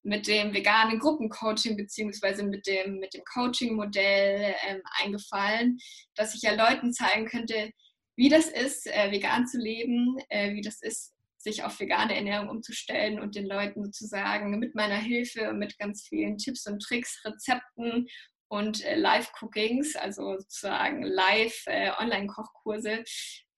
mit 0.03 0.27
dem 0.27 0.53
veganen 0.53 0.99
Gruppencoaching 0.99 1.79
beziehungsweise 1.79 2.43
mit 2.43 2.67
dem, 2.67 2.99
mit 2.99 3.15
dem 3.15 3.25
Coaching-Modell 3.25 4.55
ähm, 4.67 4.83
eingefallen, 5.03 5.79
dass 6.15 6.35
ich 6.35 6.43
ja 6.43 6.53
Leuten 6.53 6.93
zeigen 6.93 7.25
könnte, 7.25 7.71
wie 8.17 8.29
das 8.29 8.49
ist, 8.49 8.87
äh, 8.87 9.11
vegan 9.13 9.47
zu 9.47 9.57
leben, 9.57 10.19
äh, 10.29 10.53
wie 10.53 10.61
das 10.61 10.83
ist, 10.83 11.14
sich 11.45 11.63
auf 11.63 11.79
vegane 11.79 12.17
Ernährung 12.17 12.49
umzustellen 12.49 13.21
und 13.21 13.37
den 13.37 13.47
Leuten 13.47 13.85
sozusagen 13.85 14.59
mit 14.59 14.75
meiner 14.75 14.97
Hilfe, 14.97 15.53
mit 15.53 15.79
ganz 15.79 16.09
vielen 16.09 16.39
Tipps 16.39 16.67
und 16.67 16.83
Tricks, 16.83 17.23
Rezepten 17.25 18.09
und 18.49 18.85
äh, 18.85 18.97
Live-Cookings, 18.97 19.95
also 19.95 20.39
sozusagen 20.39 21.03
Live-Online-Kochkurse, 21.03 23.05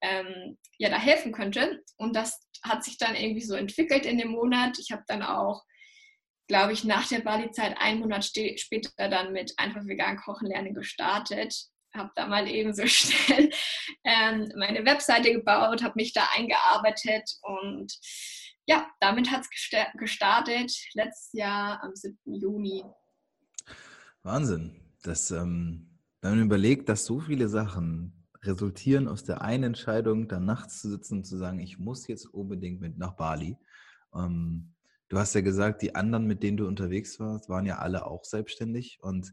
ähm, 0.02 0.58
ja 0.78 0.90
da 0.90 0.98
helfen 0.98 1.32
könnte. 1.32 1.82
Und 1.96 2.14
das 2.14 2.46
hat 2.62 2.84
sich 2.84 2.98
dann 2.98 3.14
irgendwie 3.14 3.44
so 3.44 3.54
entwickelt 3.54 4.04
in 4.04 4.18
dem 4.18 4.28
Monat. 4.28 4.78
Ich 4.78 4.90
habe 4.90 5.04
dann 5.06 5.22
auch, 5.22 5.64
glaube 6.48 6.72
ich, 6.72 6.84
nach 6.84 7.08
der 7.08 7.20
Bali-Zeit 7.20 7.76
einen 7.78 8.00
Monat 8.00 8.24
später 8.24 9.08
dann 9.08 9.32
mit 9.32 9.54
einfach 9.56 9.86
vegan 9.86 10.16
kochen 10.16 10.48
lernen 10.48 10.74
gestartet. 10.74 11.54
Habe 11.96 12.10
da 12.14 12.26
mal 12.26 12.48
eben 12.48 12.74
so 12.74 12.86
schnell 12.86 13.50
ähm, 14.04 14.52
meine 14.56 14.84
Webseite 14.84 15.32
gebaut, 15.32 15.82
habe 15.82 15.94
mich 15.96 16.12
da 16.12 16.28
eingearbeitet 16.36 17.30
und 17.42 17.92
ja, 18.68 18.86
damit 19.00 19.30
hat 19.30 19.42
es 19.42 19.70
gestartet 19.96 20.72
letztes 20.94 21.32
Jahr 21.32 21.82
am 21.82 21.94
7. 21.94 22.16
Juni. 22.34 22.84
Wahnsinn. 24.22 24.80
Das, 25.02 25.30
ähm, 25.30 26.00
wenn 26.20 26.30
man 26.30 26.46
überlegt, 26.46 26.88
dass 26.88 27.04
so 27.04 27.20
viele 27.20 27.48
Sachen 27.48 28.26
resultieren 28.42 29.06
aus 29.06 29.22
der 29.22 29.42
einen 29.42 29.64
Entscheidung, 29.64 30.26
dann 30.26 30.44
nachts 30.44 30.80
zu 30.80 30.90
sitzen 30.90 31.18
und 31.18 31.24
zu 31.24 31.36
sagen, 31.36 31.60
ich 31.60 31.78
muss 31.78 32.08
jetzt 32.08 32.26
unbedingt 32.26 32.80
mit 32.80 32.98
nach 32.98 33.12
Bali. 33.12 33.56
Ähm, 34.14 34.74
du 35.08 35.18
hast 35.18 35.34
ja 35.34 35.42
gesagt, 35.42 35.82
die 35.82 35.94
anderen, 35.94 36.26
mit 36.26 36.42
denen 36.42 36.56
du 36.56 36.66
unterwegs 36.66 37.20
warst, 37.20 37.48
waren 37.48 37.66
ja 37.66 37.78
alle 37.78 38.06
auch 38.06 38.24
selbstständig. 38.24 38.98
Und 39.00 39.32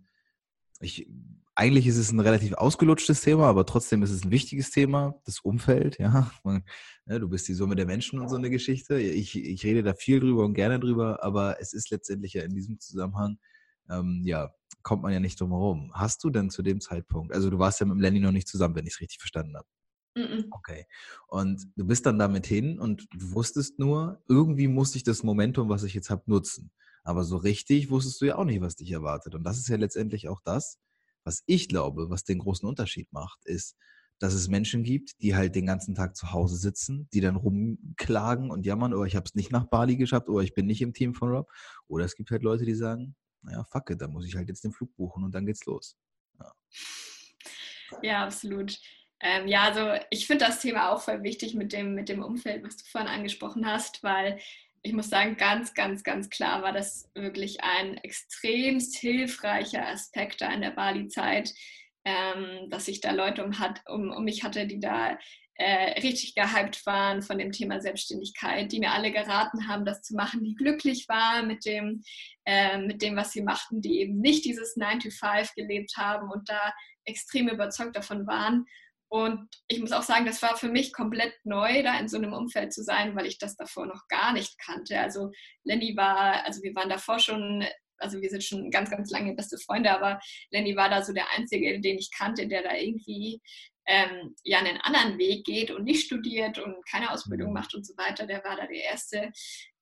ich, 0.80 1.10
eigentlich 1.56 1.88
ist 1.88 1.98
es 1.98 2.12
ein 2.12 2.20
relativ 2.20 2.54
ausgelutschtes 2.54 3.22
Thema, 3.22 3.48
aber 3.48 3.66
trotzdem 3.66 4.02
ist 4.02 4.12
es 4.12 4.26
ein 4.26 4.32
wichtiges 4.32 4.72
Thema, 4.72 5.16
das 5.26 5.40
Umfeld, 5.40 6.00
ja. 6.00 6.32
Man, 6.44 6.64
ne, 7.06 7.20
du 7.20 7.30
bist 7.30 7.48
die 7.48 7.54
Summe 7.54 7.76
der 7.76 7.86
Menschen 7.86 8.20
und 8.20 8.30
so 8.30 8.36
eine 8.36 8.50
Geschichte. 8.50 9.00
Ich, 9.00 9.36
ich 9.38 9.64
rede 9.64 9.84
da 9.84 9.94
viel 9.94 10.20
drüber 10.20 10.46
und 10.46 10.54
gerne 10.54 10.80
drüber, 10.80 11.24
aber 11.24 11.60
es 11.60 11.74
ist 11.74 11.92
letztendlich 11.92 12.34
ja 12.34 12.44
in 12.44 12.54
diesem 12.54 12.80
Zusammenhang, 12.80 13.38
ähm, 13.90 14.22
ja, 14.26 14.52
kommt 14.82 15.04
man 15.04 15.14
ja 15.14 15.20
nicht 15.20 15.40
drum 15.40 15.52
herum. 15.52 15.92
Hast 15.94 16.24
du 16.24 16.30
denn 16.30 16.50
zu 16.50 16.64
dem 16.64 16.82
Zeitpunkt, 16.82 17.34
also 17.34 17.50
du 17.50 17.60
warst 17.60 17.80
ja 17.80 17.86
mit 17.86 17.96
dem 17.96 18.02
Lenny 18.02 18.20
noch 18.20 18.32
nicht 18.32 18.48
zusammen, 18.48 18.76
wenn 18.76 18.88
ich 18.88 18.94
es 18.94 19.02
richtig 19.02 19.20
verstanden 19.20 19.56
habe. 19.56 19.68
Mm 20.16 20.46
Okay. 20.52 20.86
Und 21.28 21.68
du 21.76 21.86
bist 21.86 22.06
dann 22.06 22.20
damit 22.20 22.46
hin 22.46 22.80
und 22.80 23.08
du 23.14 23.34
wusstest 23.34 23.80
nur, 23.80 24.22
irgendwie 24.28 24.68
muss 24.68 24.96
ich 24.96 25.04
das 25.04 25.24
Momentum, 25.24 25.70
was 25.70 25.84
ich 25.84 25.94
jetzt 25.94 26.10
habe, 26.10 26.24
nutzen. 26.28 26.72
Aber 27.04 27.24
so 27.24 27.38
richtig 27.38 27.90
wusstest 27.90 28.22
du 28.22 28.26
ja 28.26 28.38
auch 28.38 28.46
nicht, 28.46 28.62
was 28.62 28.76
dich 28.76 28.92
erwartet. 28.92 29.36
Und 29.36 29.44
das 29.44 29.58
ist 29.58 29.68
ja 29.68 29.76
letztendlich 29.78 30.30
auch 30.30 30.42
das, 30.44 30.80
was 31.24 31.44
ich 31.46 31.68
glaube, 31.68 32.10
was 32.10 32.24
den 32.24 32.40
großen 32.40 32.68
Unterschied 32.68 33.12
macht, 33.12 33.40
ist, 33.46 33.76
dass 34.20 34.34
es 34.34 34.48
Menschen 34.48 34.84
gibt, 34.84 35.22
die 35.22 35.36
halt 35.36 35.56
den 35.56 35.66
ganzen 35.66 35.96
Tag 35.96 36.16
zu 36.16 36.32
Hause 36.32 36.56
sitzen, 36.56 37.10
die 37.14 37.22
dann 37.22 37.36
rumklagen 37.36 38.52
und 38.52 38.66
jammern, 38.66 38.94
oh, 38.94 39.04
ich 39.04 39.16
habe 39.16 39.26
es 39.26 39.36
nicht 39.36 39.52
nach 39.52 39.66
Bali 39.66 39.98
geschafft, 39.98 40.30
oder 40.30 40.38
oh, 40.38 40.42
ich 40.42 40.54
bin 40.54 40.66
nicht 40.66 40.82
im 40.82 40.94
Team 40.94 41.14
von 41.14 41.30
Rob. 41.30 41.52
Oder 41.88 42.06
es 42.06 42.16
gibt 42.16 42.32
halt 42.32 42.44
Leute, 42.44 42.66
die 42.66 42.76
sagen, 42.76 43.16
naja, 43.42 43.64
fuck 43.66 43.90
it, 43.90 44.02
dann 44.02 44.12
muss 44.12 44.26
ich 44.26 44.36
halt 44.36 44.48
jetzt 44.48 44.64
den 44.64 44.72
Flug 44.72 44.96
buchen 44.96 45.24
und 45.24 45.34
dann 45.36 45.46
geht's 45.46 45.66
los. 45.66 45.98
Ja, 46.40 46.52
ja 48.02 48.24
absolut. 48.26 48.80
Ähm, 49.20 49.48
ja, 49.48 49.64
also 49.64 50.06
ich 50.10 50.28
finde 50.28 50.46
das 50.46 50.60
Thema 50.60 50.92
auch 50.92 51.02
voll 51.02 51.24
wichtig 51.24 51.54
mit 51.54 51.74
dem, 51.74 51.94
mit 51.94 52.10
dem 52.10 52.24
Umfeld, 52.24 52.64
was 52.64 52.78
du 52.78 52.86
vorhin 52.86 53.10
angesprochen 53.10 53.66
hast, 53.66 54.04
weil 54.04 54.40
ich 54.84 54.94
muss 54.94 55.10
sagen, 55.10 55.38
ganz, 55.38 55.74
ganz, 55.74 56.04
ganz 56.04 56.30
klar 56.30 56.62
war 56.62 56.74
das 56.74 57.10
wirklich 57.16 57.64
ein 57.64 57.98
extremst 57.98 58.98
hilfreicher 58.98 59.88
Aspekt 59.88 60.42
da 60.42 60.52
in 60.52 60.62
der 60.62 60.72
Bali-Zeit, 60.72 61.54
ähm, 62.04 62.70
dass 62.70 62.90
ich 62.90 63.00
da 63.00 63.12
Leute 63.12 63.46
um, 63.46 63.60
hat, 63.60 63.82
um, 63.88 64.12
um 64.12 64.26
mich 64.26 64.44
hatte, 64.44 64.68
die 64.68 64.82
da 64.82 65.18
äh, 65.56 66.02
richtig 66.02 66.36
gehypt 66.36 66.86
waren 66.86 67.22
von 67.22 67.38
dem 67.38 67.52
Thema 67.54 67.80
Selbstständigkeit, 67.80 68.72
die 68.72 68.80
mir 68.80 68.92
alle 68.92 69.12
geraten 69.12 69.70
haben, 69.70 69.86
das 69.86 70.02
zu 70.02 70.16
machen, 70.16 70.44
die 70.44 70.56
glücklich 70.56 71.08
waren 71.08 71.48
mit 71.48 71.66
dem, 71.66 72.04
äh, 72.46 72.78
mit 72.80 73.02
dem, 73.02 73.16
was 73.16 73.32
sie 73.32 73.42
machten, 73.42 73.82
die 73.82 74.00
eben 74.00 74.20
nicht 74.20 74.44
dieses 74.44 74.76
9 74.76 75.00
to 75.00 75.10
5 75.12 75.54
gelebt 75.56 75.94
haben 75.96 76.30
und 76.30 76.50
da 76.50 76.74
extrem 77.06 77.48
überzeugt 77.48 77.96
davon 77.96 78.28
waren. 78.28 78.66
Und 79.14 79.48
ich 79.68 79.80
muss 79.80 79.92
auch 79.92 80.02
sagen, 80.02 80.26
das 80.26 80.42
war 80.42 80.58
für 80.58 80.70
mich 80.70 80.92
komplett 80.92 81.36
neu, 81.44 81.84
da 81.84 82.00
in 82.00 82.08
so 82.08 82.18
einem 82.18 82.34
Umfeld 82.34 82.74
zu 82.74 82.82
sein, 82.82 83.16
weil 83.16 83.28
ich 83.28 83.38
das 83.38 83.56
davor 83.56 83.86
noch 83.86 84.08
gar 84.08 84.34
nicht 84.34 84.58
kannte. 84.58 85.00
Also 85.00 85.30
Lenny 85.64 85.96
war, 85.96 86.44
also 86.48 86.64
wir 86.64 86.74
waren 86.74 86.90
davor 86.90 87.20
schon 87.20 87.64
also 88.00 88.20
wir 88.20 88.30
sind 88.32 88.44
schon 88.44 88.72
ganz, 88.72 88.90
ganz 88.90 89.12
lange 89.12 89.36
beste 89.36 89.58
Freunde, 89.60 89.92
aber 89.92 90.20
Lenny 90.50 90.76
war 90.76 90.90
da 90.90 91.04
so 91.04 91.14
der 91.14 91.30
Einzige, 91.38 91.80
den 91.80 92.00
ich 92.00 92.10
kannte, 92.12 92.48
der 92.48 92.64
da 92.64 92.76
irgendwie 92.76 93.40
ähm, 93.86 94.36
ja 94.44 94.58
einen 94.58 94.82
anderen 94.82 95.20
Weg 95.20 95.46
geht 95.46 95.70
und 95.70 95.84
nicht 95.84 96.06
studiert 96.06 96.58
und 96.58 96.76
keine 96.90 97.12
Ausbildung 97.12 97.50
mhm. 97.50 97.54
macht 97.54 97.76
und 97.76 97.86
so 97.86 97.94
weiter, 97.96 98.26
der 98.26 98.44
war 98.44 98.56
da 98.56 98.66
der 98.66 98.84
Erste. 98.84 99.32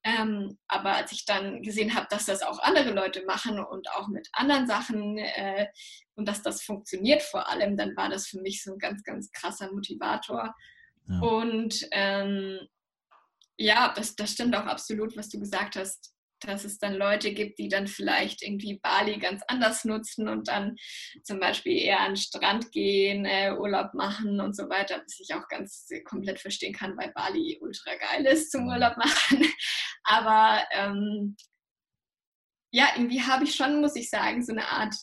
Ähm, 0.04 0.58
aber 0.68 0.96
als 0.96 1.12
ich 1.12 1.26
dann 1.26 1.62
gesehen 1.62 1.94
habe, 1.94 2.08
dass 2.10 2.26
das 2.26 2.42
auch 2.42 2.60
andere 2.60 2.92
Leute 2.92 3.24
machen 3.26 3.60
und 3.60 3.90
auch 3.92 4.08
mit 4.08 4.28
anderen 4.34 4.68
Sachen 4.68 5.18
äh, 5.18 5.68
und 6.16 6.28
dass 6.28 6.42
das 6.42 6.64
funktioniert 6.64 7.22
vor 7.22 7.48
allem, 7.50 7.78
dann 7.78 7.96
war 7.96 8.10
das 8.10 8.28
für 8.28 8.42
mich 8.42 8.64
so 8.64 8.74
ein 8.74 8.80
ganz, 8.80 9.04
ganz 9.04 9.32
krasser 9.32 9.72
Motivator. 9.72 10.56
Ja. 11.08 11.20
Und 11.20 11.88
ähm, 11.92 12.60
ja, 13.58 13.94
das, 13.96 14.16
das 14.16 14.32
stimmt 14.32 14.56
auch 14.56 14.66
absolut, 14.66 15.16
was 15.16 15.30
du 15.30 15.40
gesagt 15.40 15.76
hast 15.76 16.12
dass 16.48 16.64
es 16.64 16.80
dann 16.80 16.96
Leute 16.96 17.34
gibt, 17.34 17.60
die 17.60 17.70
dann 17.70 17.88
vielleicht 17.88 18.42
irgendwie 18.42 18.80
Bali 18.82 19.18
ganz 19.20 19.42
anders 19.48 19.86
nutzen 19.86 20.28
und 20.28 20.48
dann 20.48 20.76
zum 21.24 21.40
Beispiel 21.40 21.78
eher 21.78 22.00
an 22.00 22.12
den 22.12 22.18
Strand 22.18 22.72
gehen, 22.72 23.26
äh, 23.26 23.54
Urlaub 23.58 23.94
machen 23.94 24.40
und 24.40 24.56
so 24.56 24.70
weiter, 24.70 25.02
was 25.04 25.20
ich 25.20 25.34
auch 25.36 25.48
ganz 25.48 25.88
äh, 25.90 26.02
komplett 26.02 26.40
verstehen 26.40 26.74
kann, 26.74 26.98
weil 26.98 27.12
Bali 27.14 27.58
ultra 27.62 27.96
geil 27.96 28.26
ist 28.26 28.52
zum 28.52 28.68
Urlaub 28.68 28.98
machen. 28.98 29.46
Aber 30.04 30.64
ähm, 30.72 31.36
ja, 32.74 32.88
irgendwie 32.96 33.22
habe 33.22 33.44
ich 33.44 33.56
schon, 33.56 33.82
muss 33.82 33.96
ich 33.96 34.10
sagen, 34.10 34.44
so 34.44 34.52
eine 34.52 34.68
Art 34.68 34.96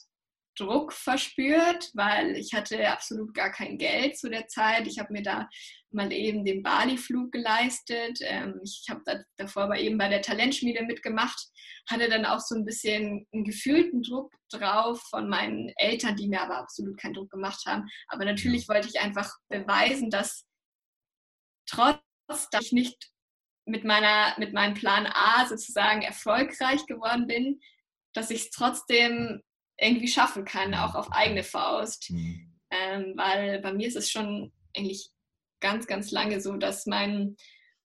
Druck 0.59 0.93
verspürt, 0.93 1.91
weil 1.95 2.37
ich 2.37 2.53
hatte 2.53 2.89
absolut 2.91 3.33
gar 3.33 3.51
kein 3.51 3.79
Geld 3.79 4.19
zu 4.19 4.29
der 4.29 4.49
Zeit. 4.49 4.87
Ich 4.87 4.99
habe 4.99 5.13
mir 5.13 5.23
da 5.23 5.49
mal 5.91 6.13
eben 6.13 6.45
den 6.45 6.63
Bali-Flug 6.63 7.33
geleistet. 7.33 8.19
Ähm, 8.23 8.61
ich 8.65 8.87
habe 8.91 9.03
da 9.05 9.23
davor 9.37 9.65
aber 9.65 9.79
eben 9.79 9.99
bei 9.99 10.09
der 10.09 10.23
Talentschmiede 10.23 10.85
mitgemacht, 10.85 11.49
hatte 11.89 12.09
dann 12.09 12.27
auch 12.27 12.41
so 12.41 12.57
ein 12.57 12.65
bisschen 12.65 13.27
einen 13.33 13.45
gefühlten 13.45 14.03
Druck 14.03 14.33
drauf 14.51 15.01
von 15.11 15.29
meinen 15.29 15.73
Eltern, 15.77 16.17
die 16.17 16.29
mir 16.29 16.43
aber 16.43 16.59
absolut 16.59 16.99
keinen 16.99 17.15
Druck 17.15 17.31
gemacht 17.31 17.65
haben. 17.67 17.89
Aber 18.09 18.25
natürlich 18.25 18.69
wollte 18.69 18.89
ich 18.89 19.01
einfach 19.01 19.31
beweisen, 19.49 20.11
dass 20.11 20.45
trotz, 21.67 22.01
dass 22.29 22.67
ich 22.67 22.73
nicht 22.73 23.11
mit, 23.69 23.85
meiner, 23.85 24.35
mit 24.39 24.53
meinem 24.53 24.75
Plan 24.75 25.07
A 25.07 25.47
sozusagen 25.47 26.03
erfolgreich 26.03 26.87
geworden 26.87 27.27
bin, 27.27 27.61
dass 28.15 28.31
ich 28.31 28.43
es 28.43 28.51
trotzdem 28.51 29.43
irgendwie 29.79 30.09
schaffen 30.09 30.45
kann, 30.45 30.75
auch 30.75 30.95
auf 30.95 31.13
eigene 31.13 31.45
Faust. 31.45 32.11
Mhm. 32.11 32.53
Ähm, 32.71 33.15
weil 33.17 33.61
bei 33.61 33.73
mir 33.73 33.87
ist 33.87 33.97
es 33.97 34.11
schon 34.11 34.53
eigentlich 34.77 35.11
ganz, 35.61 35.87
ganz 35.87 36.11
lange 36.11 36.41
so, 36.41 36.57
dass 36.57 36.87
mein, 36.87 37.37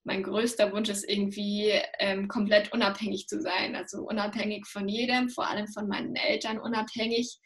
mein 0.04 0.22
größter 0.22 0.72
Wunsch 0.72 0.88
ist, 0.88 1.08
irgendwie 1.08 1.80
ähm, 1.98 2.28
komplett 2.28 2.72
unabhängig 2.72 3.26
zu 3.28 3.40
sein. 3.40 3.76
Also 3.76 4.02
unabhängig 4.02 4.66
von 4.66 4.88
jedem, 4.88 5.30
vor 5.30 5.48
allem 5.48 5.68
von 5.68 5.88
meinen 5.88 6.16
Eltern 6.16 6.58
unabhängig. 6.58 7.38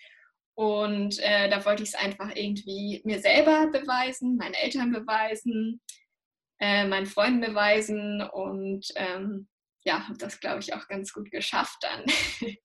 Und 0.54 1.18
äh, 1.20 1.48
da 1.48 1.64
wollte 1.64 1.84
ich 1.84 1.90
es 1.90 1.94
einfach 1.94 2.34
irgendwie 2.34 3.00
mir 3.04 3.20
selber 3.20 3.68
beweisen, 3.70 4.36
meinen 4.36 4.54
Eltern 4.54 4.90
beweisen, 4.90 5.80
äh, 6.60 6.86
meinen 6.86 7.06
Freunden 7.06 7.40
beweisen 7.40 8.22
und 8.22 8.86
ähm, 8.96 9.48
ja, 9.84 10.06
habe 10.06 10.18
das, 10.18 10.40
glaube 10.40 10.60
ich, 10.60 10.74
auch 10.74 10.88
ganz 10.88 11.12
gut 11.12 11.30
geschafft 11.30 11.78
dann. 11.82 12.04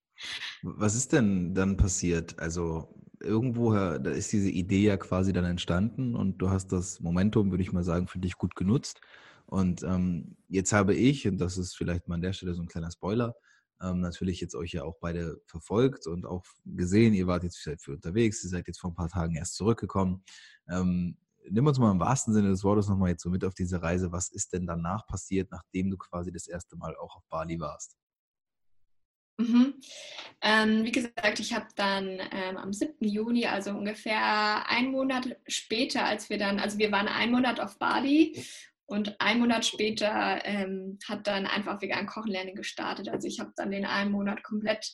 Was 0.62 0.96
ist 0.96 1.14
denn 1.14 1.54
dann 1.54 1.78
passiert? 1.78 2.40
Also 2.40 2.96
irgendwoher, 3.20 4.00
da 4.00 4.12
ist 4.12 4.32
diese 4.32 4.50
Idee 4.50 4.84
ja 4.84 4.98
quasi 4.98 5.34
dann 5.34 5.46
entstanden 5.46 6.16
und 6.16 6.38
du 6.38 6.50
hast 6.50 6.72
das 6.72 7.00
Momentum, 7.00 7.52
würde 7.52 7.64
ich 7.64 7.72
mal 7.72 7.84
sagen, 7.84 8.08
für 8.08 8.20
dich 8.20 8.38
gut 8.38 8.56
genutzt. 8.56 9.02
Und 9.46 9.84
ähm, 9.84 10.38
jetzt 10.48 10.74
habe 10.74 10.96
ich, 10.96 11.28
und 11.28 11.38
das 11.38 11.58
ist 11.58 11.76
vielleicht 11.76 12.08
mal 12.08 12.16
an 12.16 12.22
der 12.22 12.34
Stelle 12.34 12.54
so 12.54 12.62
ein 12.62 12.68
kleiner 12.68 12.92
Spoiler, 12.92 13.36
ähm, 13.82 14.00
natürlich 14.00 14.40
jetzt 14.40 14.56
euch 14.56 14.72
ja 14.72 14.84
auch 14.84 14.98
beide 15.00 15.42
verfolgt 15.46 16.08
und 16.08 16.26
auch 16.26 16.46
gesehen, 16.66 17.14
ihr 17.14 17.28
wart 17.28 17.44
jetzt 17.44 17.62
seid 17.64 17.82
für 17.82 17.94
unterwegs, 17.94 18.44
ihr 18.44 18.50
seid 18.50 18.68
jetzt 18.68 18.80
vor 18.80 18.92
ein 18.92 18.96
paar 18.96 19.10
Tagen 19.10 19.36
erst 19.36 19.56
zurückgekommen. 19.56 20.24
Ähm, 20.70 21.18
nimm 21.50 21.68
uns 21.68 21.80
mal 21.80 21.92
im 21.92 22.00
wahrsten 22.00 22.34
Sinne 22.34 22.50
des 22.50 22.64
Wortes 22.64 22.88
nochmal 22.88 23.12
jetzt 23.12 23.24
so 23.24 23.30
mit 23.30 23.44
auf 23.46 23.54
diese 23.54 23.82
Reise. 23.82 24.12
Was 24.12 24.30
ist 24.30 24.54
denn 24.54 24.66
danach 24.66 25.06
passiert, 25.08 25.52
nachdem 25.52 25.90
du 25.90 25.98
quasi 25.98 26.32
das 26.32 26.48
erste 26.48 26.76
Mal 26.76 26.96
auch 26.98 27.16
auf 27.16 27.24
Bali 27.30 27.60
warst? 27.60 27.96
Mhm. 29.38 29.74
Ähm, 30.42 30.84
wie 30.84 30.92
gesagt, 30.92 31.40
ich 31.40 31.54
habe 31.54 31.68
dann 31.76 32.20
ähm, 32.32 32.58
am 32.58 32.72
7. 32.72 33.08
Juni, 33.08 33.48
also 33.48 33.72
ungefähr 33.72 34.70
einen 34.70 34.92
Monat 34.92 35.38
später, 35.48 36.06
als 36.06 36.30
wir 36.30 36.38
dann, 36.38 36.60
also 36.60 36.78
wir 36.78 36.92
waren 36.92 37.08
einen 37.08 37.32
Monat 37.32 37.60
auf 37.60 37.80
Bali 37.80 38.46
und 38.86 39.20
einen 39.20 39.40
Monat 39.40 39.66
später 39.66 40.46
ähm, 40.46 41.00
hat 41.08 41.26
dann 41.26 41.48
einfach 41.48 41.82
vegan 41.82 42.06
Kochen 42.06 42.32
lernen 42.32 42.54
gestartet. 42.54 43.10
Also 43.10 43.28
ich 43.28 43.40
habe 43.40 43.54
dann 43.56 43.72
den 43.72 43.86
einen 43.86 44.12
Monat 44.12 44.44
komplett, 44.44 44.94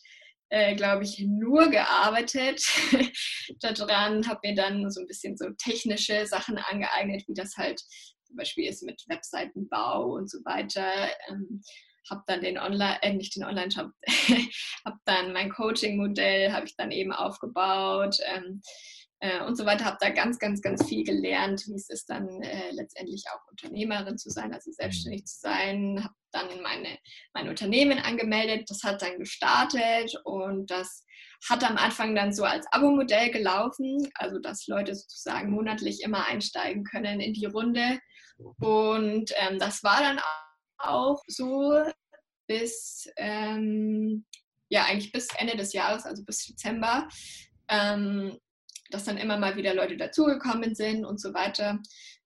äh, 0.50 0.76
glaube 0.76 1.04
ich, 1.04 1.20
nur 1.20 1.70
gearbeitet 1.70 2.64
daran, 3.62 4.28
habe 4.28 4.40
mir 4.44 4.56
dann 4.56 4.90
so 4.92 5.02
ein 5.02 5.08
bisschen 5.08 5.38
so 5.38 5.50
technische 5.58 6.26
Sachen 6.26 6.58
angeeignet, 6.58 7.24
wie 7.28 7.34
das 7.34 7.56
halt 7.58 7.82
zum 8.24 8.36
Beispiel 8.36 8.70
ist 8.70 8.84
mit 8.84 9.04
Webseitenbau 9.08 10.14
und 10.14 10.30
so 10.30 10.40
weiter. 10.46 10.92
Ähm, 11.30 11.62
habe 12.10 12.24
dann 12.28 12.42
den 12.42 12.58
Online, 12.58 12.98
äh, 13.02 13.14
nicht 13.14 13.36
den 13.36 13.44
Online-Shop, 13.44 13.92
habe 14.86 14.98
dann 15.06 15.34
mein 15.34 15.52
Coaching-Modell, 15.52 16.52
habe 16.52 16.66
ich 16.66 16.76
dann 16.76 16.92
eben 16.92 17.12
aufgebaut, 17.12 18.18
ähm, 18.26 18.62
äh, 19.20 19.44
und 19.44 19.56
so 19.56 19.66
weiter. 19.66 19.86
Habe 19.86 19.98
da 20.00 20.10
ganz, 20.10 20.40
ganz, 20.40 20.62
ganz 20.62 20.88
viel 20.88 21.04
gelernt, 21.04 21.66
wie 21.68 21.76
es 21.76 21.90
ist, 21.90 22.10
dann 22.10 22.42
äh, 22.42 22.72
letztendlich 22.72 23.26
auch 23.34 23.52
Unternehmerin 23.52 24.18
zu 24.18 24.30
sein, 24.30 24.54
also 24.54 24.72
selbstständig 24.72 25.26
zu 25.26 25.40
sein. 25.40 26.04
Habe 26.04 26.16
dann 26.32 26.62
meine, 26.62 26.98
mein 27.34 27.50
Unternehmen 27.50 28.00
angemeldet, 28.00 28.70
das 28.70 28.84
hat 28.84 29.02
dann 29.02 29.20
gestartet 29.20 30.14
und 30.24 30.70
das 30.70 31.06
hat 31.50 31.64
am 31.64 31.78
Anfang 31.78 32.16
dann 32.16 32.34
so 32.34 32.44
als 32.44 32.66
Abo-Modell 32.72 33.32
gelaufen, 33.32 34.10
also 34.16 34.40
dass 34.40 34.68
Leute 34.68 34.96
sozusagen 34.96 35.52
monatlich 35.52 36.02
immer 36.04 36.26
einsteigen 36.26 36.84
können 36.84 37.20
in 37.20 37.34
die 37.34 37.46
Runde. 37.46 38.00
Und 38.60 39.32
ähm, 39.36 39.60
das 39.60 39.84
war 39.84 40.02
dann 40.02 40.20
auch 40.78 41.22
so 41.28 41.84
bis, 42.48 43.08
ähm, 43.18 44.26
ja, 44.70 44.86
eigentlich 44.86 45.12
bis 45.12 45.28
Ende 45.38 45.56
des 45.58 45.74
Jahres, 45.74 46.06
also 46.06 46.24
bis 46.24 46.46
Dezember. 46.46 47.08
Ähm, 47.70 48.40
dass 48.90 49.06
dann 49.06 49.18
immer 49.18 49.38
mal 49.38 49.56
wieder 49.56 49.74
Leute 49.74 49.98
dazugekommen 49.98 50.76
sind 50.76 51.06
und 51.06 51.22
so 51.22 51.34
weiter. 51.34 51.80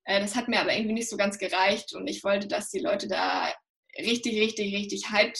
Äh, 0.05 0.19
das 0.21 0.35
hat 0.35 0.47
mir 0.47 0.59
aber 0.59 0.73
irgendwie 0.73 0.93
nicht 0.93 1.09
so 1.09 1.17
ganz 1.17 1.37
gereicht 1.37 1.93
und 1.93 2.07
ich 2.07 2.23
wollte, 2.23 2.47
dass 2.47 2.69
die 2.69 2.79
Leute 2.79 3.07
da 3.07 3.53
richtig, 3.97 4.39
richtig, 4.39 4.75
richtig 4.75 5.11
hyped 5.11 5.39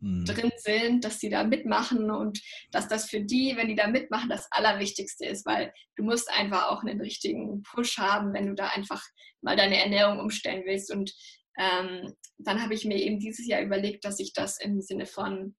mhm. 0.00 0.24
drin 0.24 0.52
sind, 0.56 1.04
dass 1.04 1.18
sie 1.18 1.30
da 1.30 1.44
mitmachen 1.44 2.10
und 2.10 2.40
dass 2.70 2.88
das 2.88 3.08
für 3.08 3.20
die, 3.20 3.56
wenn 3.56 3.68
die 3.68 3.74
da 3.74 3.86
mitmachen, 3.86 4.28
das 4.28 4.46
Allerwichtigste 4.50 5.26
ist, 5.26 5.46
weil 5.46 5.72
du 5.96 6.04
musst 6.04 6.30
einfach 6.30 6.68
auch 6.68 6.82
einen 6.82 7.00
richtigen 7.00 7.62
Push 7.62 7.98
haben, 7.98 8.32
wenn 8.32 8.46
du 8.46 8.54
da 8.54 8.68
einfach 8.68 9.02
mal 9.40 9.56
deine 9.56 9.80
Ernährung 9.82 10.20
umstellen 10.20 10.64
willst. 10.66 10.92
Und 10.92 11.12
ähm, 11.58 12.14
dann 12.38 12.62
habe 12.62 12.74
ich 12.74 12.84
mir 12.84 12.98
eben 12.98 13.18
dieses 13.18 13.46
Jahr 13.46 13.62
überlegt, 13.62 14.04
dass 14.04 14.20
ich 14.20 14.32
das 14.32 14.60
im 14.60 14.80
Sinne 14.80 15.06
von 15.06 15.54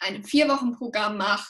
einem 0.00 0.24
Vier-Wochen-Programm 0.24 1.16
mache, 1.16 1.48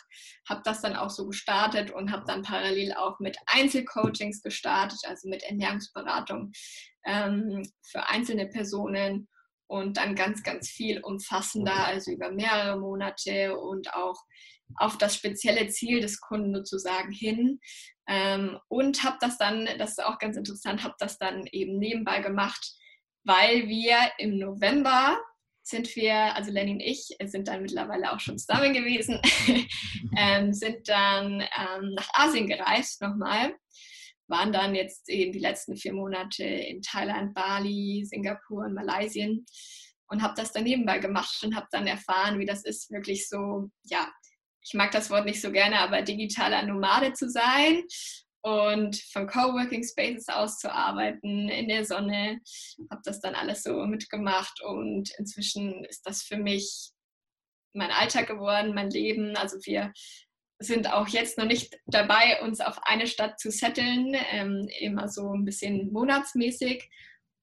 habe 0.49 0.61
das 0.65 0.83
dann 0.83 0.95
auch 0.95 1.09
so 1.09 1.27
gestartet 1.27 1.91
und 1.91 2.13
habe 2.13 2.25
dann 2.27 2.43
parallel 2.43 2.93
auch 2.93 3.19
mit 3.19 3.39
Einzelcoachings 3.47 4.43
gestartet, 4.43 5.01
also 5.05 5.29
mit 5.29 5.43
Ernährungsberatung 5.43 6.53
ähm, 7.07 7.63
für 7.83 8.07
einzelne 8.09 8.47
Personen 8.49 9.29
und 9.73 9.97
dann 9.97 10.15
ganz, 10.15 10.43
ganz 10.43 10.69
viel 10.69 11.01
umfassender, 11.01 11.87
also 11.87 12.11
über 12.11 12.31
mehrere 12.31 12.79
Monate 12.79 13.59
und 13.59 13.95
auch 13.95 14.23
auf 14.77 14.99
das 14.99 15.17
spezielle 15.17 15.69
Ziel 15.69 16.03
des 16.03 16.21
Kunden 16.21 16.55
sozusagen 16.55 17.11
hin. 17.11 17.59
Ähm, 18.07 18.59
und 18.69 19.03
habe 19.03 19.17
das 19.23 19.39
dann, 19.39 19.67
das 19.79 19.93
ist 19.93 20.05
auch 20.05 20.19
ganz 20.19 20.37
interessant, 20.37 20.85
habe 20.85 20.95
das 20.99 21.17
dann 21.17 21.47
eben 21.53 21.79
nebenbei 21.79 22.21
gemacht, 22.21 22.75
weil 23.25 23.67
wir 23.67 23.97
im 24.19 24.39
November 24.39 25.19
sind 25.63 25.97
wir, 25.97 26.37
also 26.37 26.51
Lenny 26.51 26.73
und 26.73 26.81
ich, 26.81 27.09
sind 27.25 27.49
dann 27.49 27.63
mittlerweile 27.63 28.13
auch 28.13 28.21
schon 28.21 28.37
zusammen 28.37 28.75
gewesen, 28.75 29.23
ähm, 30.19 30.53
sind 30.53 30.87
dann 30.87 31.41
ähm, 31.41 31.95
nach 31.95 32.11
Asien 32.13 32.47
gereist 32.47 33.01
nochmal, 33.01 33.55
waren 34.33 34.53
dann 34.53 34.75
jetzt 34.75 35.09
eben 35.09 35.31
die 35.31 35.39
letzten 35.39 35.77
vier 35.77 35.93
Monate 35.93 36.43
in 36.43 36.83
Thailand, 36.83 37.35
Bali, 37.35 38.05
Singapur 38.05 38.65
und 38.65 38.75
Malaysia 38.75 39.29
und 40.09 40.23
habe 40.23 40.35
das 40.37 40.53
dann 40.53 40.65
nebenbei 40.65 40.99
gemacht 40.99 41.45
und 41.45 41.55
habe 41.55 41.69
dann 41.71 41.87
erfahren, 41.87 42.41
wie 42.41 42.47
das 42.47 42.65
ist, 42.65 42.91
wirklich 42.91 43.29
so, 43.29 43.71
ja, 43.85 44.11
ich 44.65 44.75
mag 44.75 44.91
das 44.91 45.11
Wort 45.11 45.27
nicht 45.27 45.41
so 45.41 45.53
gerne, 45.53 45.79
aber 45.79 46.03
digitaler 46.03 46.63
Nomade 46.63 47.13
zu 47.13 47.29
sein 47.29 47.85
und 48.43 48.97
von 49.13 49.27
Coworking 49.27 49.85
Spaces 49.85 50.29
aus 50.29 50.59
zu 50.59 50.73
arbeiten 50.73 51.49
in 51.49 51.69
der 51.69 51.85
Sonne. 51.85 52.41
Habe 52.91 53.03
das 53.05 53.21
dann 53.21 53.35
alles 53.35 53.63
so 53.63 53.87
mitgemacht 53.87 54.61
und 54.63 55.11
inzwischen 55.19 55.85
ist 55.85 56.07
das 56.07 56.23
für 56.23 56.37
mich 56.37 56.91
mein 57.75 57.91
Alltag 57.91 58.27
geworden, 58.27 58.75
mein 58.75 58.91
Leben. 58.91 59.37
Also 59.37 59.59
wir 59.65 59.93
sind 60.63 60.93
auch 60.93 61.09
jetzt 61.09 61.39
noch 61.39 61.47
nicht 61.47 61.79
dabei, 61.87 62.41
uns 62.43 62.61
auf 62.61 62.79
eine 62.83 63.07
Stadt 63.07 63.39
zu 63.39 63.51
setteln, 63.51 64.17
ähm, 64.31 64.69
immer 64.81 65.09
so 65.09 65.33
ein 65.33 65.45
bisschen 65.45 65.93
monatsmäßig. 65.93 66.89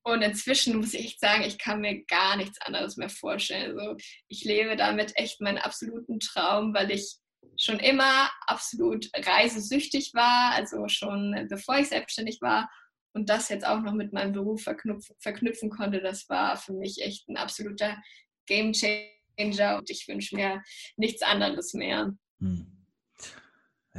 Und 0.04 0.22
inzwischen 0.22 0.78
muss 0.78 0.94
ich 0.94 1.06
echt 1.06 1.20
sagen, 1.20 1.44
ich 1.44 1.58
kann 1.58 1.82
mir 1.82 2.04
gar 2.06 2.38
nichts 2.38 2.60
anderes 2.62 2.98
mehr 2.98 3.10
vorstellen. 3.10 3.78
Also 3.78 3.98
ich 4.28 4.44
lebe 4.44 4.76
damit 4.76 5.12
echt 5.16 5.42
meinen 5.42 5.58
absoluten 5.58 6.20
Traum, 6.20 6.74
weil 6.74 6.92
ich 6.92 7.18
schon 7.58 7.80
immer 7.80 8.30
absolut 8.48 9.10
reisesüchtig 9.16 10.14
war, 10.14 10.54
also 10.54 10.88
schon 10.88 11.48
bevor 11.50 11.78
ich 11.78 11.90
selbstständig 11.90 12.40
war 12.42 12.70
und 13.14 13.30
das 13.30 13.50
jetzt 13.50 13.66
auch 13.66 13.82
noch 13.82 13.94
mit 13.94 14.14
meinem 14.14 14.34
Beruf 14.34 14.64
verknüpfen, 14.64 15.16
verknüpfen 15.20 15.70
konnte, 15.70 16.02
das 16.02 16.30
war 16.30 16.58
für 16.58 16.74
mich 16.74 17.02
echt 17.02 17.28
ein 17.28 17.38
absoluter 17.38 18.02
Game 18.46 18.72
Changer 18.74 19.78
und 19.78 19.90
ich 19.90 20.08
wünsche 20.08 20.36
mir 20.36 20.64
nichts 20.96 21.22
anderes 21.22 21.74
mehr. 21.74 22.14
Hm. 22.40 22.79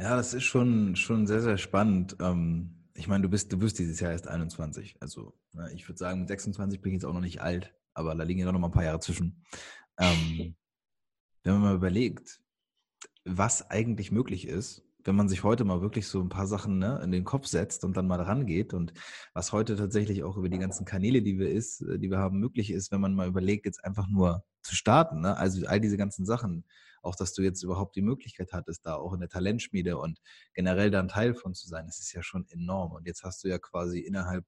Ja, 0.01 0.15
das 0.15 0.33
ist 0.33 0.45
schon, 0.45 0.95
schon 0.95 1.27
sehr, 1.27 1.41
sehr 1.41 1.59
spannend. 1.59 2.15
Ähm, 2.19 2.71
ich 2.95 3.07
meine, 3.07 3.21
du 3.21 3.29
bist, 3.29 3.53
du 3.53 3.59
bist 3.59 3.77
dieses 3.77 3.99
Jahr 3.99 4.11
erst 4.11 4.27
21. 4.27 4.95
Also 4.99 5.35
ne, 5.53 5.71
ich 5.75 5.87
würde 5.87 5.99
sagen, 5.99 6.21
mit 6.21 6.27
26 6.27 6.81
bin 6.81 6.91
ich 6.91 6.95
jetzt 6.95 7.05
auch 7.05 7.13
noch 7.13 7.21
nicht 7.21 7.41
alt, 7.41 7.71
aber 7.93 8.15
da 8.15 8.23
liegen 8.23 8.39
ja 8.39 8.51
noch 8.51 8.59
mal 8.59 8.69
ein 8.69 8.73
paar 8.73 8.83
Jahre 8.83 8.99
zwischen. 8.99 9.45
Ähm, 9.99 10.55
wenn 11.43 11.53
man 11.53 11.61
mal 11.61 11.75
überlegt, 11.75 12.41
was 13.25 13.69
eigentlich 13.69 14.11
möglich 14.11 14.47
ist, 14.47 14.83
wenn 15.03 15.15
man 15.15 15.29
sich 15.29 15.43
heute 15.43 15.65
mal 15.65 15.81
wirklich 15.81 16.07
so 16.07 16.19
ein 16.19 16.29
paar 16.29 16.47
Sachen 16.47 16.79
ne, 16.79 16.99
in 17.03 17.11
den 17.11 17.23
Kopf 17.23 17.45
setzt 17.45 17.83
und 17.83 17.95
dann 17.95 18.07
mal 18.07 18.21
rangeht 18.21 18.73
und 18.73 18.93
was 19.35 19.51
heute 19.51 19.75
tatsächlich 19.75 20.23
auch 20.23 20.35
über 20.35 20.49
die 20.49 20.59
ganzen 20.59 20.83
Kanäle, 20.83 21.21
die 21.21 21.37
wir 21.37 21.51
ist, 21.51 21.81
äh, 21.81 21.99
die 21.99 22.09
wir 22.09 22.17
haben, 22.17 22.39
möglich 22.39 22.71
ist, 22.71 22.91
wenn 22.91 23.01
man 23.01 23.13
mal 23.13 23.27
überlegt, 23.27 23.67
jetzt 23.67 23.85
einfach 23.85 24.07
nur 24.07 24.43
zu 24.63 24.75
starten. 24.75 25.21
Ne? 25.21 25.37
Also 25.37 25.67
all 25.67 25.79
diese 25.79 25.97
ganzen 25.97 26.25
Sachen, 26.25 26.65
auch 27.01 27.15
dass 27.15 27.33
du 27.33 27.41
jetzt 27.41 27.63
überhaupt 27.63 27.95
die 27.95 28.01
Möglichkeit 28.01 28.53
hattest, 28.53 28.85
da 28.85 28.95
auch 28.95 29.13
in 29.13 29.19
der 29.19 29.29
Talentschmiede 29.29 29.97
und 29.97 30.21
generell 30.53 30.91
da 30.91 30.99
ein 30.99 31.07
Teil 31.07 31.33
von 31.33 31.53
zu 31.53 31.67
sein, 31.67 31.85
das 31.87 31.99
ist 31.99 32.13
ja 32.13 32.23
schon 32.23 32.47
enorm. 32.49 32.91
Und 32.93 33.07
jetzt 33.07 33.23
hast 33.23 33.43
du 33.43 33.47
ja 33.47 33.57
quasi 33.59 33.99
innerhalb, 33.99 34.45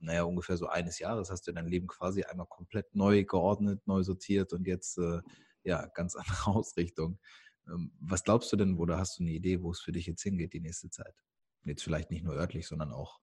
naja, 0.00 0.24
ungefähr 0.24 0.56
so 0.56 0.66
eines 0.66 0.98
Jahres 0.98 1.30
hast 1.30 1.46
du 1.46 1.52
dein 1.52 1.66
Leben 1.66 1.86
quasi 1.86 2.24
einmal 2.24 2.46
komplett 2.46 2.94
neu 2.94 3.24
geordnet, 3.24 3.86
neu 3.86 4.02
sortiert 4.02 4.52
und 4.52 4.66
jetzt 4.66 4.98
äh, 4.98 5.20
ja 5.62 5.86
ganz 5.94 6.16
andere 6.16 6.46
Ausrichtung. 6.50 7.18
Ähm, 7.68 7.92
was 8.00 8.24
glaubst 8.24 8.52
du 8.52 8.56
denn, 8.56 8.76
oder 8.76 8.98
hast 8.98 9.18
du 9.18 9.22
eine 9.22 9.32
Idee, 9.32 9.62
wo 9.62 9.70
es 9.70 9.80
für 9.80 9.92
dich 9.92 10.06
jetzt 10.06 10.22
hingeht 10.22 10.52
die 10.52 10.60
nächste 10.60 10.90
Zeit? 10.90 11.14
Jetzt 11.64 11.82
vielleicht 11.82 12.10
nicht 12.10 12.24
nur 12.24 12.34
örtlich, 12.34 12.66
sondern 12.66 12.92
auch 12.92 13.20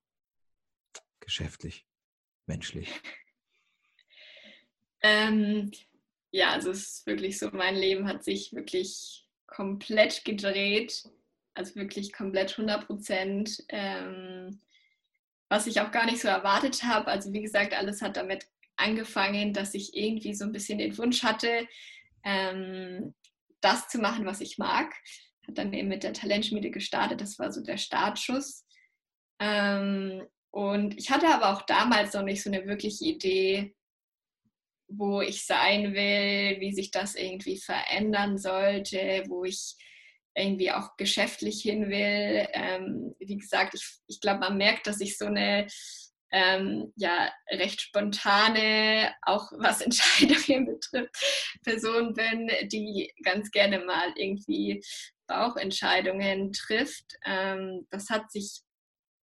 geschäftlich, 1.20 1.86
menschlich. 2.46 2.88
Ähm, 5.04 5.72
ja, 6.32 6.50
also 6.50 6.70
es 6.70 6.88
ist 6.88 7.06
wirklich 7.06 7.38
so, 7.38 7.50
mein 7.52 7.76
Leben 7.76 8.08
hat 8.08 8.24
sich 8.24 8.52
wirklich 8.52 9.26
komplett 9.46 10.24
gedreht, 10.24 11.04
also 11.54 11.76
wirklich 11.76 12.12
komplett 12.12 12.52
100 12.52 12.86
Prozent, 12.86 13.62
ähm, 13.68 14.60
was 15.50 15.66
ich 15.66 15.82
auch 15.82 15.90
gar 15.90 16.06
nicht 16.06 16.20
so 16.20 16.28
erwartet 16.28 16.82
habe. 16.84 17.08
Also 17.08 17.32
wie 17.34 17.42
gesagt, 17.42 17.74
alles 17.74 18.00
hat 18.00 18.16
damit 18.16 18.46
angefangen, 18.76 19.52
dass 19.52 19.74
ich 19.74 19.94
irgendwie 19.94 20.34
so 20.34 20.46
ein 20.46 20.52
bisschen 20.52 20.78
den 20.78 20.96
Wunsch 20.96 21.22
hatte, 21.22 21.68
ähm, 22.24 23.14
das 23.60 23.88
zu 23.88 23.98
machen, 23.98 24.24
was 24.24 24.40
ich 24.40 24.56
mag. 24.56 24.94
Hat 25.46 25.58
dann 25.58 25.74
eben 25.74 25.88
mit 25.88 26.02
der 26.02 26.14
Talentschmiede 26.14 26.70
gestartet. 26.70 27.20
Das 27.20 27.38
war 27.38 27.52
so 27.52 27.62
der 27.62 27.76
Startschuss. 27.76 28.64
Ähm, 29.38 30.26
und 30.50 30.98
ich 30.98 31.10
hatte 31.10 31.28
aber 31.28 31.52
auch 31.52 31.62
damals 31.62 32.14
noch 32.14 32.22
nicht 32.22 32.42
so 32.42 32.50
eine 32.50 32.66
wirkliche 32.66 33.04
Idee, 33.04 33.74
wo 34.96 35.20
ich 35.20 35.46
sein 35.46 35.94
will, 35.94 36.60
wie 36.60 36.72
sich 36.72 36.90
das 36.90 37.14
irgendwie 37.14 37.58
verändern 37.58 38.38
sollte, 38.38 39.24
wo 39.28 39.44
ich 39.44 39.76
irgendwie 40.34 40.72
auch 40.72 40.96
geschäftlich 40.96 41.62
hin 41.62 41.88
will. 41.88 42.46
Ähm, 42.52 43.14
wie 43.18 43.36
gesagt, 43.36 43.74
ich, 43.74 43.84
ich 44.06 44.20
glaube, 44.20 44.40
man 44.40 44.56
merkt, 44.56 44.86
dass 44.86 45.00
ich 45.00 45.18
so 45.18 45.26
eine 45.26 45.66
ähm, 46.32 46.92
ja 46.96 47.30
recht 47.50 47.80
spontane, 47.82 49.14
auch 49.22 49.52
was 49.58 49.80
Entscheidungen 49.82 50.66
betrifft, 50.66 51.14
Person 51.62 52.14
bin, 52.14 52.50
die 52.68 53.12
ganz 53.22 53.50
gerne 53.50 53.80
mal 53.84 54.12
irgendwie 54.16 54.82
Bauchentscheidungen 55.26 56.52
trifft. 56.52 57.04
Ähm, 57.24 57.86
das 57.90 58.08
hat 58.10 58.30
sich 58.32 58.62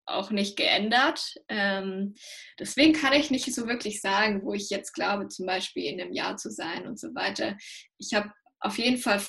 auch 0.07 0.31
nicht 0.31 0.57
geändert. 0.57 1.35
Ähm, 1.49 2.14
deswegen 2.59 2.92
kann 2.92 3.12
ich 3.12 3.31
nicht 3.31 3.53
so 3.55 3.66
wirklich 3.66 4.01
sagen, 4.01 4.42
wo 4.45 4.55
ich 4.55 4.71
jetzt 4.71 4.92
glaube, 4.92 5.29
zum 5.29 5.47
Beispiel 5.47 5.85
in 5.85 6.01
einem 6.01 6.12
Jahr 6.12 6.37
zu 6.37 6.51
sein 6.51 6.87
und 6.87 6.99
so 6.99 7.14
weiter. 7.14 7.57
Ich 7.99 8.14
habe 8.14 8.31
auf 8.61 8.79
jeden 8.79 8.99
Fall 8.99 9.21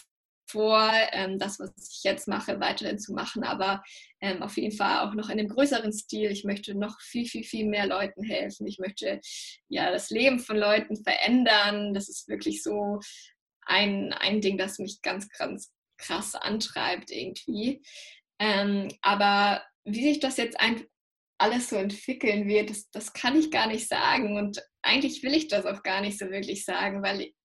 vor, 0.50 0.90
ähm, 1.12 1.38
das, 1.40 1.60
was 1.60 1.72
ich 1.92 2.04
jetzt 2.04 2.28
mache, 2.28 2.60
weiterhin 2.60 3.00
zu 3.00 3.14
machen, 3.14 3.44
aber 3.44 3.84
ähm, 4.22 4.42
auf 4.42 4.56
jeden 4.58 4.76
Fall 4.76 5.06
auch 5.06 5.14
noch 5.14 5.30
in 5.30 5.40
einem 5.40 5.50
größeren 5.50 5.92
Stil. 5.92 6.32
Ich 6.32 6.46
möchte 6.46 6.74
noch 6.74 7.00
viel, 7.02 7.26
viel, 7.26 7.44
viel 7.44 7.66
mehr 7.66 7.86
Leuten 7.86 8.24
helfen. 8.24 8.66
Ich 8.66 8.80
möchte 8.80 9.20
ja 9.68 9.92
das 9.92 10.10
Leben 10.10 10.40
von 10.40 10.58
Leuten 10.58 11.04
verändern. 11.04 11.94
Das 11.94 12.08
ist 12.08 12.30
wirklich 12.30 12.64
so 12.64 13.00
ein, 13.66 14.14
ein 14.14 14.40
Ding, 14.40 14.58
das 14.58 14.80
mich 14.80 15.02
ganz, 15.02 15.30
ganz 15.30 15.74
krass 15.98 16.36
antreibt 16.36 17.12
irgendwie. 17.12 17.82
Ähm, 18.40 18.88
aber 19.02 19.64
wie 19.88 20.04
sich 20.04 20.20
das 20.20 20.38
jetzt 20.38 20.58
alles 21.38 21.70
so 21.70 21.78
entwickeln 21.78 22.48
wird, 22.48 22.70
das, 22.70 22.90
das 22.92 23.14
kann 23.14 23.38
ich 23.38 23.52
gar 23.52 23.68
nicht 23.68 23.88
sagen. 23.88 24.38
Und 24.38 24.62
eigentlich 24.82 25.24
will 25.24 25.34
ich 25.34 25.48
das 25.48 25.66
auch 25.66 25.82
gar 25.84 26.02
nicht 26.02 26.20
so 26.20 26.30
wirklich 26.30 26.66
sagen, 26.66 27.02
weil 27.02 27.22
ich, 27.22 27.36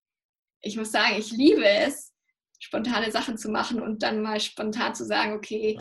ich 0.63 0.77
muss 0.77 0.93
sagen, 0.93 1.17
ich 1.19 1.31
liebe 1.31 1.67
es, 1.67 2.13
spontane 2.59 3.11
Sachen 3.11 3.39
zu 3.39 3.51
machen 3.51 3.81
und 3.81 4.03
dann 4.03 4.23
mal 4.23 4.41
spontan 4.41 4.95
zu 4.95 5.05
sagen, 5.05 5.35
okay, 5.35 5.79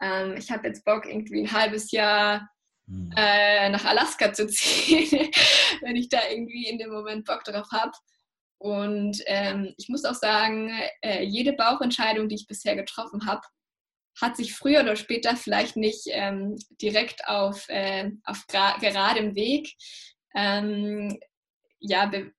ähm, 0.00 0.36
ich 0.36 0.50
habe 0.50 0.68
jetzt 0.68 0.84
Bock, 0.84 1.06
irgendwie 1.06 1.42
ein 1.42 1.52
halbes 1.52 1.90
Jahr 1.90 2.48
hm. 2.86 3.12
äh, 3.16 3.68
nach 3.68 3.84
Alaska 3.84 4.32
zu 4.32 4.46
ziehen, 4.48 5.30
wenn 5.82 5.96
ich 5.96 6.08
da 6.08 6.20
irgendwie 6.30 6.68
in 6.68 6.78
dem 6.78 6.90
Moment 6.90 7.24
Bock 7.24 7.44
drauf 7.44 7.66
habe. 7.72 7.92
Und 8.58 9.22
ähm, 9.26 9.74
ich 9.78 9.88
muss 9.88 10.04
auch 10.04 10.14
sagen, 10.14 10.70
äh, 11.02 11.22
jede 11.22 11.54
Bauchentscheidung, 11.54 12.28
die 12.28 12.34
ich 12.34 12.46
bisher 12.46 12.76
getroffen 12.76 13.26
habe, 13.26 13.40
hat 14.20 14.36
sich 14.36 14.54
früher 14.54 14.80
oder 14.80 14.96
später 14.96 15.36
vielleicht 15.36 15.76
nicht 15.76 16.06
ähm, 16.08 16.56
direkt 16.80 17.26
auf, 17.26 17.68
äh, 17.68 18.10
auf 18.24 18.46
geradem 18.46 19.34
Weg 19.34 19.74
ähm, 20.34 21.18
ja, 21.78 22.06
be 22.06 22.32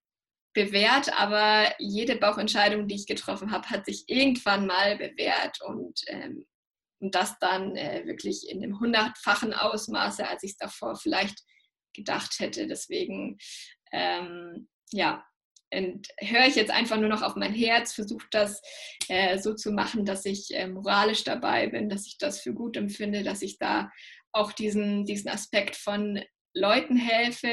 bewährt, 0.53 1.17
aber 1.17 1.73
jede 1.79 2.17
Bauchentscheidung, 2.17 2.85
die 2.85 2.95
ich 2.95 3.07
getroffen 3.07 3.51
habe, 3.51 3.69
hat 3.69 3.85
sich 3.85 4.03
irgendwann 4.07 4.67
mal 4.67 4.97
bewährt. 4.97 5.61
Und, 5.61 6.01
ähm, 6.07 6.45
und 6.99 7.15
das 7.15 7.39
dann 7.39 7.77
äh, 7.77 8.05
wirklich 8.05 8.49
in 8.49 8.59
dem 8.59 8.77
hundertfachen 8.77 9.53
Ausmaße, 9.53 10.27
als 10.27 10.43
ich 10.43 10.51
es 10.51 10.57
davor 10.57 10.97
vielleicht 10.97 11.39
gedacht 11.93 12.39
hätte. 12.39 12.67
Deswegen, 12.67 13.37
ähm, 13.93 14.67
ja, 14.91 15.23
und 15.73 16.07
höre 16.19 16.47
ich 16.47 16.55
jetzt 16.55 16.71
einfach 16.71 16.97
nur 16.97 17.09
noch 17.09 17.21
auf 17.21 17.35
mein 17.35 17.53
Herz, 17.53 17.93
versuche 17.93 18.27
das 18.31 18.61
äh, 19.07 19.37
so 19.37 19.53
zu 19.53 19.71
machen, 19.71 20.05
dass 20.05 20.25
ich 20.25 20.53
äh, 20.53 20.67
moralisch 20.67 21.23
dabei 21.23 21.67
bin, 21.67 21.89
dass 21.89 22.05
ich 22.07 22.17
das 22.17 22.41
für 22.41 22.53
gut 22.53 22.77
empfinde, 22.77 23.23
dass 23.23 23.41
ich 23.41 23.57
da 23.57 23.91
auch 24.33 24.51
diesen, 24.51 25.05
diesen 25.05 25.29
Aspekt 25.29 25.75
von 25.75 26.19
Leuten 26.53 26.97
helfe, 26.97 27.49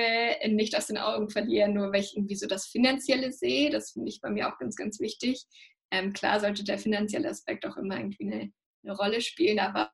nicht 0.49 0.77
aus 0.77 0.89
den 0.89 0.99
Augen 0.99 1.31
verliere, 1.31 1.69
nur 1.69 1.93
weil 1.93 2.01
ich 2.01 2.17
irgendwie 2.17 2.35
so 2.35 2.47
das 2.47 2.67
Finanzielle 2.67 3.33
sehe. 3.33 3.71
Das 3.71 3.93
finde 3.93 4.09
ich 4.09 4.21
bei 4.21 4.31
mir 4.31 4.49
auch 4.49 4.59
ganz, 4.59 4.75
ganz 4.75 4.99
wichtig. 5.01 5.45
Ähm, 5.91 6.13
klar 6.13 6.41
sollte 6.41 6.65
der 6.65 6.79
finanzielle 6.79 7.29
Aspekt 7.29 7.65
auch 7.65 7.77
immer 7.77 7.97
irgendwie 7.97 8.25
eine, 8.25 8.53
eine 8.85 8.97
Rolle 8.97 9.21
spielen, 9.21 9.61
aber 9.61 9.91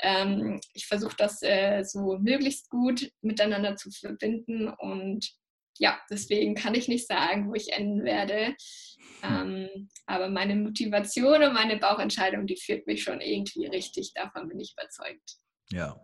ähm, 0.00 0.60
ich 0.74 0.86
versuche 0.86 1.16
das 1.16 1.42
äh, 1.42 1.84
so 1.84 2.18
möglichst 2.18 2.68
gut 2.70 3.10
miteinander 3.20 3.76
zu 3.76 3.90
verbinden 3.90 4.68
und 4.68 5.28
ja, 5.78 5.98
deswegen 6.10 6.54
kann 6.54 6.74
ich 6.74 6.88
nicht 6.88 7.06
sagen, 7.06 7.48
wo 7.48 7.54
ich 7.54 7.72
enden 7.72 8.04
werde. 8.04 8.54
Hm. 9.20 9.68
Ähm, 9.68 9.88
aber 10.06 10.28
meine 10.28 10.56
Motivation 10.56 11.42
und 11.42 11.54
meine 11.54 11.78
Bauchentscheidung, 11.78 12.46
die 12.46 12.56
führt 12.56 12.86
mich 12.86 13.02
schon 13.02 13.20
irgendwie 13.20 13.66
richtig. 13.66 14.12
Davon 14.14 14.48
bin 14.48 14.60
ich 14.60 14.74
überzeugt. 14.78 15.36
Ja. 15.70 16.00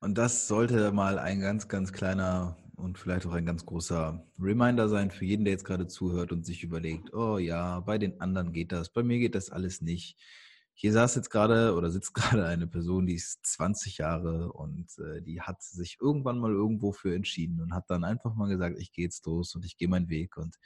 Und 0.00 0.18
das 0.18 0.48
sollte 0.48 0.92
mal 0.92 1.18
ein 1.18 1.40
ganz, 1.40 1.68
ganz 1.68 1.92
kleiner 1.92 2.56
und 2.76 2.98
vielleicht 2.98 3.26
auch 3.26 3.32
ein 3.32 3.46
ganz 3.46 3.64
großer 3.64 4.22
Reminder 4.38 4.88
sein 4.88 5.10
für 5.10 5.24
jeden, 5.24 5.44
der 5.44 5.52
jetzt 5.52 5.64
gerade 5.64 5.86
zuhört 5.86 6.32
und 6.32 6.44
sich 6.44 6.62
überlegt, 6.62 7.14
oh 7.14 7.38
ja, 7.38 7.80
bei 7.80 7.98
den 7.98 8.20
anderen 8.20 8.52
geht 8.52 8.72
das, 8.72 8.92
bei 8.92 9.02
mir 9.02 9.18
geht 9.18 9.34
das 9.34 9.50
alles 9.50 9.80
nicht. 9.80 10.18
Hier 10.76 10.92
saß 10.92 11.14
jetzt 11.14 11.30
gerade 11.30 11.74
oder 11.74 11.90
sitzt 11.90 12.14
gerade 12.14 12.46
eine 12.46 12.66
Person, 12.66 13.06
die 13.06 13.14
ist 13.14 13.46
20 13.46 13.98
Jahre 13.98 14.52
und 14.52 14.98
äh, 14.98 15.22
die 15.22 15.40
hat 15.40 15.62
sich 15.62 15.98
irgendwann 16.00 16.38
mal 16.38 16.52
irgendwo 16.52 16.92
für 16.92 17.14
entschieden 17.14 17.60
und 17.60 17.72
hat 17.72 17.88
dann 17.88 18.04
einfach 18.04 18.34
mal 18.34 18.48
gesagt, 18.48 18.78
ich 18.78 18.92
gehe 18.92 19.04
jetzt 19.04 19.24
los 19.26 19.54
und 19.54 19.64
ich 19.64 19.76
gehe 19.76 19.88
meinen 19.88 20.08
Weg. 20.08 20.36
Und 20.36 20.56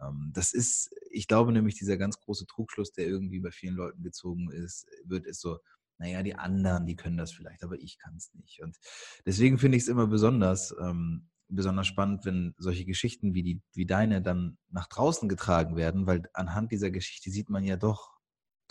ähm, 0.00 0.30
das 0.34 0.52
ist, 0.52 0.90
ich 1.10 1.28
glaube 1.28 1.52
nämlich, 1.52 1.76
dieser 1.76 1.96
ganz 1.96 2.18
große 2.18 2.46
Trugschluss, 2.46 2.92
der 2.92 3.06
irgendwie 3.06 3.40
bei 3.40 3.50
vielen 3.50 3.76
Leuten 3.76 4.02
gezogen 4.02 4.50
ist, 4.50 4.86
wird, 5.04 5.26
ist 5.26 5.40
so, 5.40 5.58
naja, 5.98 6.22
die 6.22 6.34
anderen, 6.34 6.86
die 6.86 6.96
können 6.96 7.16
das 7.16 7.32
vielleicht, 7.32 7.62
aber 7.62 7.76
ich 7.76 7.98
kann 7.98 8.16
es 8.16 8.32
nicht. 8.34 8.62
Und 8.62 8.76
deswegen 9.24 9.58
finde 9.58 9.76
ich 9.76 9.84
es 9.84 9.88
immer 9.88 10.06
besonders, 10.06 10.74
ähm, 10.80 11.28
besonders 11.48 11.86
spannend, 11.86 12.24
wenn 12.24 12.54
solche 12.58 12.84
Geschichten 12.84 13.34
wie, 13.34 13.42
die, 13.42 13.62
wie 13.74 13.86
deine 13.86 14.22
dann 14.22 14.58
nach 14.70 14.88
draußen 14.88 15.28
getragen 15.28 15.76
werden, 15.76 16.06
weil 16.06 16.28
anhand 16.32 16.72
dieser 16.72 16.90
Geschichte 16.90 17.30
sieht 17.30 17.48
man 17.50 17.64
ja 17.64 17.76
doch, 17.76 18.13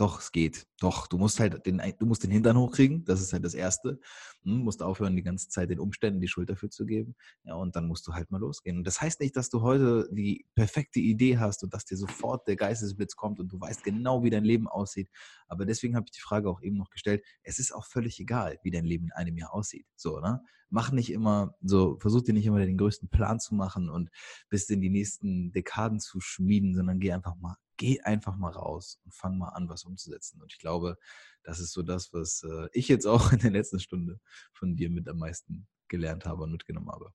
doch, 0.04 0.20
es 0.20 0.34
geht. 0.34 0.68
Doch, 0.82 1.08
du 1.08 1.18
musst 1.18 1.40
halt 1.40 1.66
den, 1.66 1.82
du 1.98 2.06
musst 2.06 2.24
den 2.24 2.32
Hintern 2.32 2.58
hochkriegen. 2.58 3.06
Das 3.06 3.22
ist 3.22 3.32
halt 3.32 3.46
das 3.46 3.54
Erste. 3.54 4.02
Du 4.44 4.52
hm, 4.52 4.60
musst 4.60 4.84
aufhören, 4.84 5.16
die 5.16 5.24
ganze 5.24 5.48
Zeit 5.48 5.70
den 5.70 5.80
Umständen 5.80 6.20
die 6.20 6.28
Schuld 6.28 6.50
dafür 6.50 6.70
zu 6.70 6.86
geben. 6.86 7.16
Ja, 7.46 7.56
und 7.56 7.78
dann 7.78 7.88
musst 7.88 8.06
du 8.06 8.14
halt 8.14 8.30
mal 8.30 8.40
losgehen. 8.40 8.78
Und 8.78 8.86
das 8.86 9.00
heißt 9.00 9.22
nicht, 9.22 9.38
dass 9.38 9.50
du 9.50 9.62
heute 9.62 10.10
die 10.12 10.46
perfekte 10.56 11.00
Idee 11.00 11.38
hast 11.38 11.64
und 11.64 11.74
dass 11.74 11.86
dir 11.86 11.96
sofort 11.96 12.46
der 12.50 12.58
Geistesblitz 12.58 13.16
kommt 13.16 13.40
und 13.40 13.54
du 13.54 13.62
weißt 13.62 13.82
genau, 13.86 14.24
wie 14.24 14.30
dein 14.30 14.44
Leben 14.44 14.68
aussieht. 14.68 15.10
Aber 15.48 15.66
deswegen 15.66 15.96
habe 15.96 16.06
ich 16.08 16.12
die 16.12 16.22
Frage 16.22 16.50
auch 16.50 16.62
eben 16.62 16.76
noch 16.76 16.90
gestellt. 16.90 17.24
Es 17.44 17.58
ist 17.58 17.74
auch 17.74 17.86
völlig 17.86 18.20
egal, 18.20 18.60
wie 18.64 18.72
dein 18.72 18.84
Leben 18.84 19.06
in 19.06 19.12
einem 19.14 19.38
Jahr 19.38 19.54
aussieht. 19.54 19.86
So, 19.96 20.20
ne? 20.20 20.42
Mach 20.70 20.92
nicht 20.92 21.12
immer 21.12 21.56
so, 21.62 21.98
versuch 22.02 22.24
dir 22.24 22.34
nicht 22.34 22.46
immer 22.46 22.60
den 22.60 22.78
größten 22.78 23.08
Plan 23.08 23.40
zu 23.40 23.56
machen 23.56 23.90
und 23.90 24.10
bis 24.50 24.70
in 24.70 24.82
die 24.82 24.90
nächsten 24.90 25.54
Dekaden 25.54 26.02
zu 26.02 26.20
schmieden, 26.20 26.76
sondern 26.76 27.00
geh 27.00 27.14
einfach 27.14 27.36
mal 27.36 27.56
geh 27.78 28.02
einfach 28.02 28.36
mal 28.36 28.52
raus 28.52 29.00
und 29.04 29.14
fang 29.14 29.38
mal 29.38 29.50
an, 29.50 29.70
was 29.70 29.84
umzusetzen. 29.84 30.42
Und 30.42 30.52
ich 30.52 30.60
glaube, 30.60 30.98
das 31.44 31.60
ist 31.60 31.74
so 31.74 31.84
das, 31.84 32.14
was 32.14 32.44
äh, 32.44 32.68
ich 32.74 32.88
jetzt 32.88 33.06
auch 33.06 33.32
in 33.34 33.40
der 33.40 33.52
letzten 33.52 33.80
Stunde 33.80 34.20
von 34.54 34.76
dir 34.76 34.90
mit 34.90 35.08
am 35.08 35.18
meisten 35.18 35.68
gelernt 35.88 36.26
habe 36.26 36.44
und 36.44 36.52
mitgenommen 36.52 36.90
habe. 36.92 37.14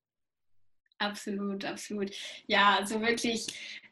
Absolut, 0.99 1.65
absolut. 1.65 2.11
Ja, 2.47 2.77
also 2.77 3.01
wirklich, 3.01 3.47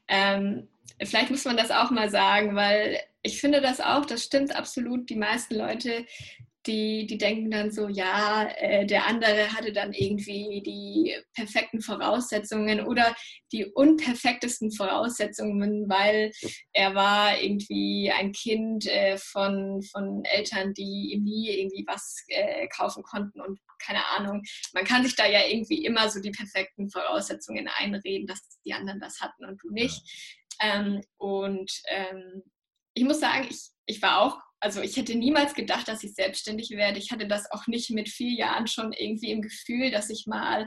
ähm, 0.08 0.68
vielleicht 1.04 1.30
muss 1.30 1.44
man 1.44 1.56
das 1.56 1.70
auch 1.70 1.90
mal 1.90 2.10
sagen, 2.10 2.56
weil 2.56 3.00
ich 3.22 3.40
finde 3.40 3.60
das 3.60 3.80
auch, 3.80 4.04
das 4.06 4.24
stimmt 4.24 4.54
absolut. 4.54 5.08
Die 5.08 5.16
meisten 5.16 5.54
Leute 5.54 6.04
die, 6.66 7.06
die 7.06 7.18
denken 7.18 7.50
dann 7.50 7.70
so, 7.70 7.88
ja, 7.88 8.48
äh, 8.56 8.86
der 8.86 9.06
andere 9.06 9.52
hatte 9.52 9.72
dann 9.72 9.92
irgendwie 9.92 10.62
die 10.64 11.16
perfekten 11.34 11.80
Voraussetzungen 11.80 12.80
oder 12.80 13.14
die 13.52 13.64
unperfektesten 13.64 14.72
Voraussetzungen, 14.72 15.88
weil 15.88 16.32
er 16.72 16.94
war 16.94 17.40
irgendwie 17.40 18.10
ein 18.10 18.32
Kind 18.32 18.86
äh, 18.86 19.16
von, 19.18 19.82
von 19.82 20.24
Eltern, 20.24 20.74
die 20.74 21.12
ihm 21.12 21.24
nie 21.24 21.50
irgendwie 21.50 21.84
was 21.86 22.24
äh, 22.28 22.66
kaufen 22.68 23.02
konnten 23.02 23.40
und 23.40 23.60
keine 23.78 24.04
Ahnung. 24.06 24.42
Man 24.72 24.84
kann 24.84 25.04
sich 25.04 25.14
da 25.16 25.26
ja 25.26 25.40
irgendwie 25.46 25.84
immer 25.84 26.08
so 26.08 26.20
die 26.20 26.30
perfekten 26.30 26.90
Voraussetzungen 26.90 27.68
einreden, 27.68 28.26
dass 28.26 28.40
die 28.64 28.72
anderen 28.72 29.00
das 29.00 29.20
hatten 29.20 29.44
und 29.44 29.62
du 29.62 29.70
nicht. 29.70 30.02
Ähm, 30.60 31.02
und 31.18 31.70
ähm, 31.90 32.42
ich 32.96 33.04
muss 33.04 33.20
sagen, 33.20 33.46
ich, 33.48 33.68
ich 33.86 34.02
war 34.02 34.22
auch 34.22 34.40
also 34.58 34.80
ich 34.80 34.96
hätte 34.96 35.14
niemals 35.14 35.54
gedacht, 35.54 35.86
dass 35.86 36.02
ich 36.02 36.14
selbstständig 36.14 36.70
werde. 36.70 36.98
Ich 36.98 37.12
hatte 37.12 37.28
das 37.28 37.50
auch 37.52 37.66
nicht 37.66 37.90
mit 37.90 38.08
vier 38.08 38.32
Jahren 38.32 38.66
schon 38.66 38.92
irgendwie 38.92 39.30
im 39.30 39.42
Gefühl, 39.42 39.90
dass 39.90 40.08
ich 40.10 40.26
mal 40.26 40.66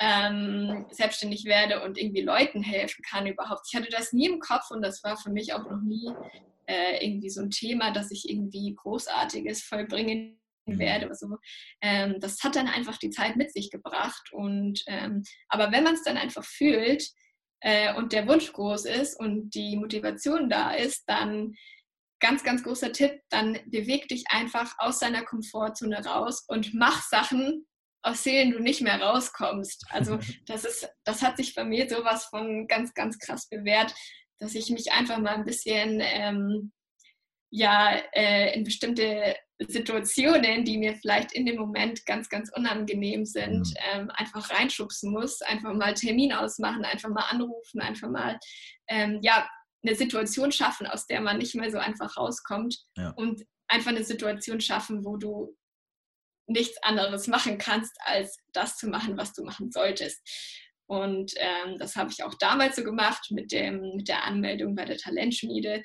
ähm, 0.00 0.86
selbstständig 0.90 1.44
werde 1.44 1.82
und 1.82 1.98
irgendwie 1.98 2.22
Leuten 2.22 2.62
helfen 2.62 3.04
kann 3.08 3.26
überhaupt. 3.26 3.66
Ich 3.70 3.78
hatte 3.78 3.90
das 3.90 4.12
nie 4.12 4.26
im 4.26 4.40
Kopf 4.40 4.70
und 4.70 4.82
das 4.82 5.04
war 5.04 5.16
für 5.16 5.30
mich 5.30 5.52
auch 5.52 5.70
noch 5.70 5.82
nie 5.82 6.10
äh, 6.66 7.04
irgendwie 7.04 7.28
so 7.28 7.42
ein 7.42 7.50
Thema, 7.50 7.92
dass 7.92 8.10
ich 8.10 8.28
irgendwie 8.28 8.74
Großartiges 8.74 9.62
vollbringen 9.62 10.40
mhm. 10.64 10.78
werde 10.78 11.06
oder 11.06 11.14
so. 11.14 11.36
Ähm, 11.82 12.16
das 12.18 12.42
hat 12.42 12.56
dann 12.56 12.68
einfach 12.68 12.96
die 12.96 13.10
Zeit 13.10 13.36
mit 13.36 13.52
sich 13.52 13.70
gebracht. 13.70 14.32
Und 14.32 14.82
ähm, 14.86 15.22
aber 15.48 15.70
wenn 15.70 15.84
man 15.84 15.94
es 15.94 16.02
dann 16.02 16.16
einfach 16.16 16.44
fühlt 16.44 17.04
äh, 17.60 17.94
und 17.94 18.12
der 18.12 18.26
Wunsch 18.26 18.52
groß 18.52 18.84
ist 18.86 19.18
und 19.18 19.50
die 19.50 19.76
Motivation 19.76 20.48
da 20.48 20.72
ist, 20.72 21.04
dann 21.06 21.54
ganz, 22.20 22.44
ganz 22.44 22.62
großer 22.62 22.92
Tipp, 22.92 23.20
dann 23.30 23.58
beweg 23.66 24.08
dich 24.08 24.24
einfach 24.28 24.74
aus 24.78 24.98
deiner 24.98 25.24
Komfortzone 25.24 26.04
raus 26.04 26.44
und 26.48 26.74
mach 26.74 27.02
Sachen, 27.02 27.66
aus 28.02 28.22
denen 28.22 28.52
du 28.52 28.60
nicht 28.60 28.82
mehr 28.82 29.00
rauskommst. 29.00 29.86
Also 29.90 30.18
das 30.46 30.64
ist, 30.64 30.88
das 31.04 31.22
hat 31.22 31.36
sich 31.36 31.54
bei 31.54 31.64
mir 31.64 31.88
sowas 31.88 32.26
von 32.26 32.66
ganz, 32.68 32.94
ganz 32.94 33.18
krass 33.18 33.48
bewährt, 33.48 33.94
dass 34.38 34.54
ich 34.54 34.70
mich 34.70 34.92
einfach 34.92 35.18
mal 35.18 35.34
ein 35.34 35.44
bisschen 35.44 36.00
ähm, 36.02 36.72
ja 37.50 38.00
äh, 38.12 38.54
in 38.54 38.64
bestimmte 38.64 39.36
Situationen, 39.58 40.64
die 40.64 40.78
mir 40.78 40.94
vielleicht 40.94 41.32
in 41.32 41.44
dem 41.44 41.56
Moment 41.56 42.06
ganz, 42.06 42.28
ganz 42.28 42.50
unangenehm 42.54 43.24
sind, 43.24 43.66
mhm. 43.66 43.74
ähm, 43.92 44.10
einfach 44.14 44.50
reinschubsen 44.50 45.12
muss, 45.12 45.42
einfach 45.42 45.74
mal 45.74 45.94
Termin 45.94 46.32
ausmachen, 46.32 46.84
einfach 46.84 47.10
mal 47.10 47.28
anrufen, 47.28 47.80
einfach 47.80 48.08
mal 48.08 48.38
ähm, 48.88 49.18
ja 49.22 49.48
eine 49.82 49.94
Situation 49.94 50.52
schaffen, 50.52 50.86
aus 50.86 51.06
der 51.06 51.20
man 51.20 51.38
nicht 51.38 51.54
mehr 51.54 51.70
so 51.70 51.78
einfach 51.78 52.16
rauskommt 52.16 52.76
ja. 52.96 53.10
und 53.16 53.42
einfach 53.68 53.90
eine 53.90 54.04
Situation 54.04 54.60
schaffen, 54.60 55.04
wo 55.04 55.16
du 55.16 55.56
nichts 56.46 56.82
anderes 56.82 57.28
machen 57.28 57.58
kannst, 57.58 57.96
als 58.04 58.38
das 58.52 58.76
zu 58.76 58.88
machen, 58.88 59.16
was 59.16 59.32
du 59.32 59.44
machen 59.44 59.70
solltest. 59.70 60.20
Und 60.86 61.32
ähm, 61.36 61.78
das 61.78 61.94
habe 61.94 62.10
ich 62.10 62.24
auch 62.24 62.34
damals 62.40 62.74
so 62.74 62.82
gemacht 62.82 63.28
mit, 63.30 63.52
dem, 63.52 63.94
mit 63.94 64.08
der 64.08 64.24
Anmeldung 64.24 64.74
bei 64.74 64.84
der 64.84 64.96
Talentschmiede. 64.96 65.82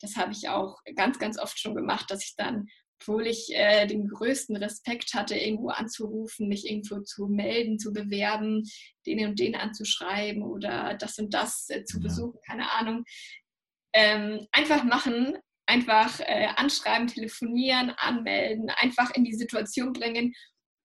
Das 0.00 0.16
habe 0.16 0.32
ich 0.32 0.48
auch 0.48 0.78
ganz, 0.94 1.18
ganz 1.18 1.38
oft 1.38 1.58
schon 1.58 1.74
gemacht, 1.74 2.10
dass 2.10 2.24
ich 2.24 2.34
dann 2.36 2.68
obwohl 3.00 3.26
ich 3.26 3.50
äh, 3.54 3.86
den 3.86 4.08
größten 4.08 4.56
Respekt 4.56 5.14
hatte, 5.14 5.36
irgendwo 5.36 5.68
anzurufen, 5.68 6.48
mich 6.48 6.68
irgendwo 6.68 7.00
zu 7.00 7.26
melden, 7.26 7.78
zu 7.78 7.92
bewerben, 7.92 8.62
den 9.06 9.26
und 9.26 9.38
den 9.38 9.54
anzuschreiben 9.54 10.42
oder 10.42 10.94
das 10.94 11.18
und 11.18 11.34
das 11.34 11.68
äh, 11.68 11.84
zu 11.84 12.00
besuchen, 12.00 12.38
keine 12.46 12.72
Ahnung. 12.72 13.04
Ähm, 13.92 14.46
einfach 14.52 14.84
machen, 14.84 15.36
einfach 15.66 16.20
äh, 16.20 16.48
anschreiben, 16.56 17.06
telefonieren, 17.06 17.90
anmelden, 17.90 18.70
einfach 18.70 19.14
in 19.14 19.24
die 19.24 19.34
Situation 19.34 19.92
bringen 19.92 20.34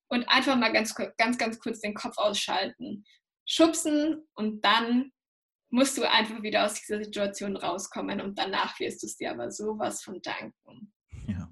und 0.09 0.27
einfach 0.27 0.57
mal 0.57 0.73
ganz, 0.73 0.93
ganz, 1.17 1.37
ganz 1.37 1.59
kurz 1.59 1.79
den 1.79 1.93
Kopf 1.93 2.17
ausschalten. 2.17 3.05
Schubsen 3.45 4.27
und 4.35 4.63
dann 4.63 5.11
musst 5.71 5.97
du 5.97 6.09
einfach 6.09 6.43
wieder 6.43 6.65
aus 6.65 6.75
dieser 6.75 7.03
Situation 7.03 7.55
rauskommen 7.55 8.21
und 8.21 8.37
danach 8.37 8.79
wirst 8.79 9.01
du 9.01 9.07
es 9.07 9.17
dir 9.17 9.31
aber 9.31 9.51
sowas 9.51 10.03
von 10.03 10.21
danken. 10.21 10.93
Ja. 11.27 11.49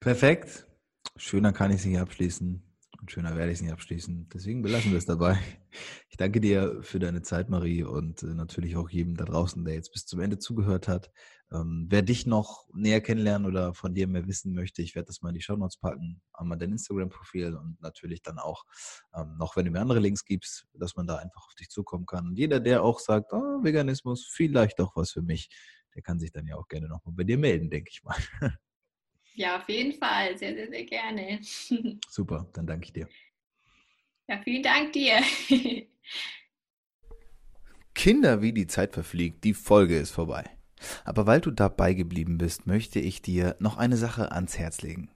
Perfekt. 0.00 0.66
Schöner 1.16 1.52
kann 1.52 1.70
ich 1.70 1.78
es 1.78 1.84
nicht 1.86 1.98
abschließen. 1.98 2.66
Und 3.00 3.10
schöner 3.10 3.36
werde 3.36 3.50
ich 3.50 3.58
es 3.58 3.62
nicht 3.62 3.72
abschließen. 3.72 4.28
Deswegen 4.32 4.62
belassen 4.62 4.90
wir 4.90 4.98
es 4.98 5.06
dabei. 5.06 5.38
Ich 6.10 6.16
danke 6.16 6.40
dir 6.40 6.82
für 6.82 6.98
deine 6.98 7.22
Zeit, 7.22 7.48
Marie, 7.48 7.82
und 7.84 8.22
äh, 8.22 8.34
natürlich 8.34 8.76
auch 8.76 8.90
jedem 8.90 9.16
da 9.16 9.24
draußen, 9.24 9.64
der 9.64 9.74
jetzt 9.74 9.92
bis 9.92 10.04
zum 10.04 10.20
Ende 10.20 10.38
zugehört 10.38 10.88
hat. 10.88 11.10
Ähm, 11.52 11.86
wer 11.88 12.02
dich 12.02 12.26
noch 12.26 12.68
näher 12.72 13.00
kennenlernen 13.00 13.46
oder 13.46 13.74
von 13.74 13.94
dir 13.94 14.06
mehr 14.06 14.26
wissen 14.26 14.54
möchte, 14.54 14.82
ich 14.82 14.94
werde 14.94 15.06
das 15.06 15.20
mal 15.20 15.30
in 15.30 15.34
die 15.34 15.42
Show 15.42 15.56
Notes 15.56 15.78
packen, 15.78 16.22
einmal 16.32 16.58
dein 16.58 16.72
Instagram-Profil 16.72 17.56
und 17.56 17.80
natürlich 17.80 18.22
dann 18.22 18.38
auch 18.38 18.64
ähm, 19.14 19.36
noch, 19.36 19.56
wenn 19.56 19.64
du 19.64 19.72
mir 19.72 19.80
andere 19.80 19.98
Links 19.98 20.24
gibst, 20.24 20.66
dass 20.74 20.94
man 20.94 21.06
da 21.06 21.16
einfach 21.16 21.46
auf 21.46 21.54
dich 21.54 21.68
zukommen 21.68 22.06
kann. 22.06 22.28
Und 22.28 22.38
jeder, 22.38 22.60
der 22.60 22.84
auch 22.84 23.00
sagt, 23.00 23.32
oh, 23.32 23.62
Veganismus, 23.62 24.26
vielleicht 24.30 24.78
doch 24.78 24.94
was 24.94 25.10
für 25.10 25.22
mich, 25.22 25.48
der 25.94 26.02
kann 26.02 26.20
sich 26.20 26.30
dann 26.30 26.46
ja 26.46 26.56
auch 26.56 26.68
gerne 26.68 26.88
nochmal 26.88 27.14
bei 27.16 27.24
dir 27.24 27.38
melden, 27.38 27.68
denke 27.70 27.90
ich 27.92 28.02
mal. 28.02 28.16
Ja, 29.34 29.58
auf 29.58 29.68
jeden 29.68 29.92
Fall. 29.92 30.36
Sehr, 30.36 30.54
sehr, 30.54 30.68
sehr 30.68 30.84
gerne. 30.84 31.40
Super, 32.10 32.50
dann 32.52 32.66
danke 32.66 32.86
ich 32.86 32.92
dir. 32.92 33.08
Ja, 34.28 34.40
vielen 34.42 34.62
Dank 34.62 34.92
dir. 34.92 35.22
Kinder, 37.94 38.42
wie 38.42 38.52
die 38.52 38.66
Zeit 38.66 38.92
verfliegt, 38.92 39.44
die 39.44 39.54
Folge 39.54 39.98
ist 39.98 40.10
vorbei. 40.10 40.59
Aber 41.04 41.26
weil 41.26 41.40
du 41.40 41.50
dabei 41.50 41.94
geblieben 41.94 42.38
bist, 42.38 42.66
möchte 42.66 43.00
ich 43.00 43.22
dir 43.22 43.56
noch 43.58 43.76
eine 43.76 43.96
Sache 43.96 44.32
ans 44.32 44.58
Herz 44.58 44.82
legen. 44.82 45.08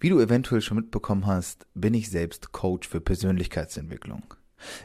Wie 0.00 0.08
du 0.08 0.20
eventuell 0.20 0.60
schon 0.60 0.76
mitbekommen 0.76 1.26
hast, 1.26 1.66
bin 1.74 1.94
ich 1.94 2.10
selbst 2.10 2.52
Coach 2.52 2.88
für 2.88 3.00
Persönlichkeitsentwicklung. 3.00 4.34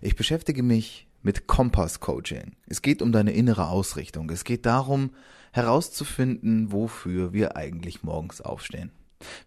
Ich 0.02 0.16
beschäftige 0.16 0.64
mich 0.64 1.08
mit 1.22 1.48
Kompass 1.48 2.00
Coaching. 2.00 2.56
Es 2.68 2.82
geht 2.82 3.02
um 3.02 3.12
deine 3.12 3.34
innere 3.34 3.68
Ausrichtung. 3.68 4.30
Es 4.30 4.44
geht 4.44 4.66
darum, 4.66 5.12
herauszufinden, 5.52 6.72
wofür 6.72 7.34
wir 7.34 7.56
eigentlich 7.56 8.04
morgens 8.04 8.42
aufstehen. 8.42 8.92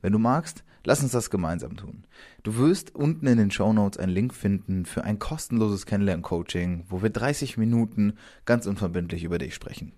Wenn 0.02 0.12
du 0.12 0.18
magst, 0.18 0.64
lass 0.84 1.02
uns 1.02 1.12
das 1.12 1.30
gemeinsam 1.30 1.76
tun. 1.76 2.04
Du 2.42 2.56
wirst 2.56 2.94
unten 2.94 3.26
in 3.26 3.38
den 3.38 3.50
Show 3.50 3.72
Notes 3.72 3.98
einen 3.98 4.12
Link 4.12 4.34
finden 4.34 4.84
für 4.84 5.04
ein 5.04 5.18
kostenloses 5.18 5.86
Kennenlern-Coaching, 5.86 6.84
wo 6.88 7.02
wir 7.02 7.10
30 7.10 7.56
Minuten 7.56 8.14
ganz 8.44 8.66
unverbindlich 8.66 9.24
über 9.24 9.38
dich 9.38 9.54
sprechen. 9.54 9.92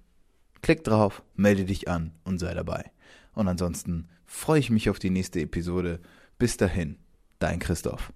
Klick 0.64 0.82
drauf, 0.82 1.22
melde 1.34 1.66
dich 1.66 1.88
an 1.88 2.12
und 2.24 2.38
sei 2.38 2.54
dabei. 2.54 2.90
Und 3.34 3.48
ansonsten 3.48 4.08
freue 4.24 4.60
ich 4.60 4.70
mich 4.70 4.88
auf 4.88 4.98
die 4.98 5.10
nächste 5.10 5.38
Episode. 5.40 6.00
Bis 6.38 6.56
dahin, 6.56 6.96
dein 7.38 7.58
Christoph. 7.58 8.14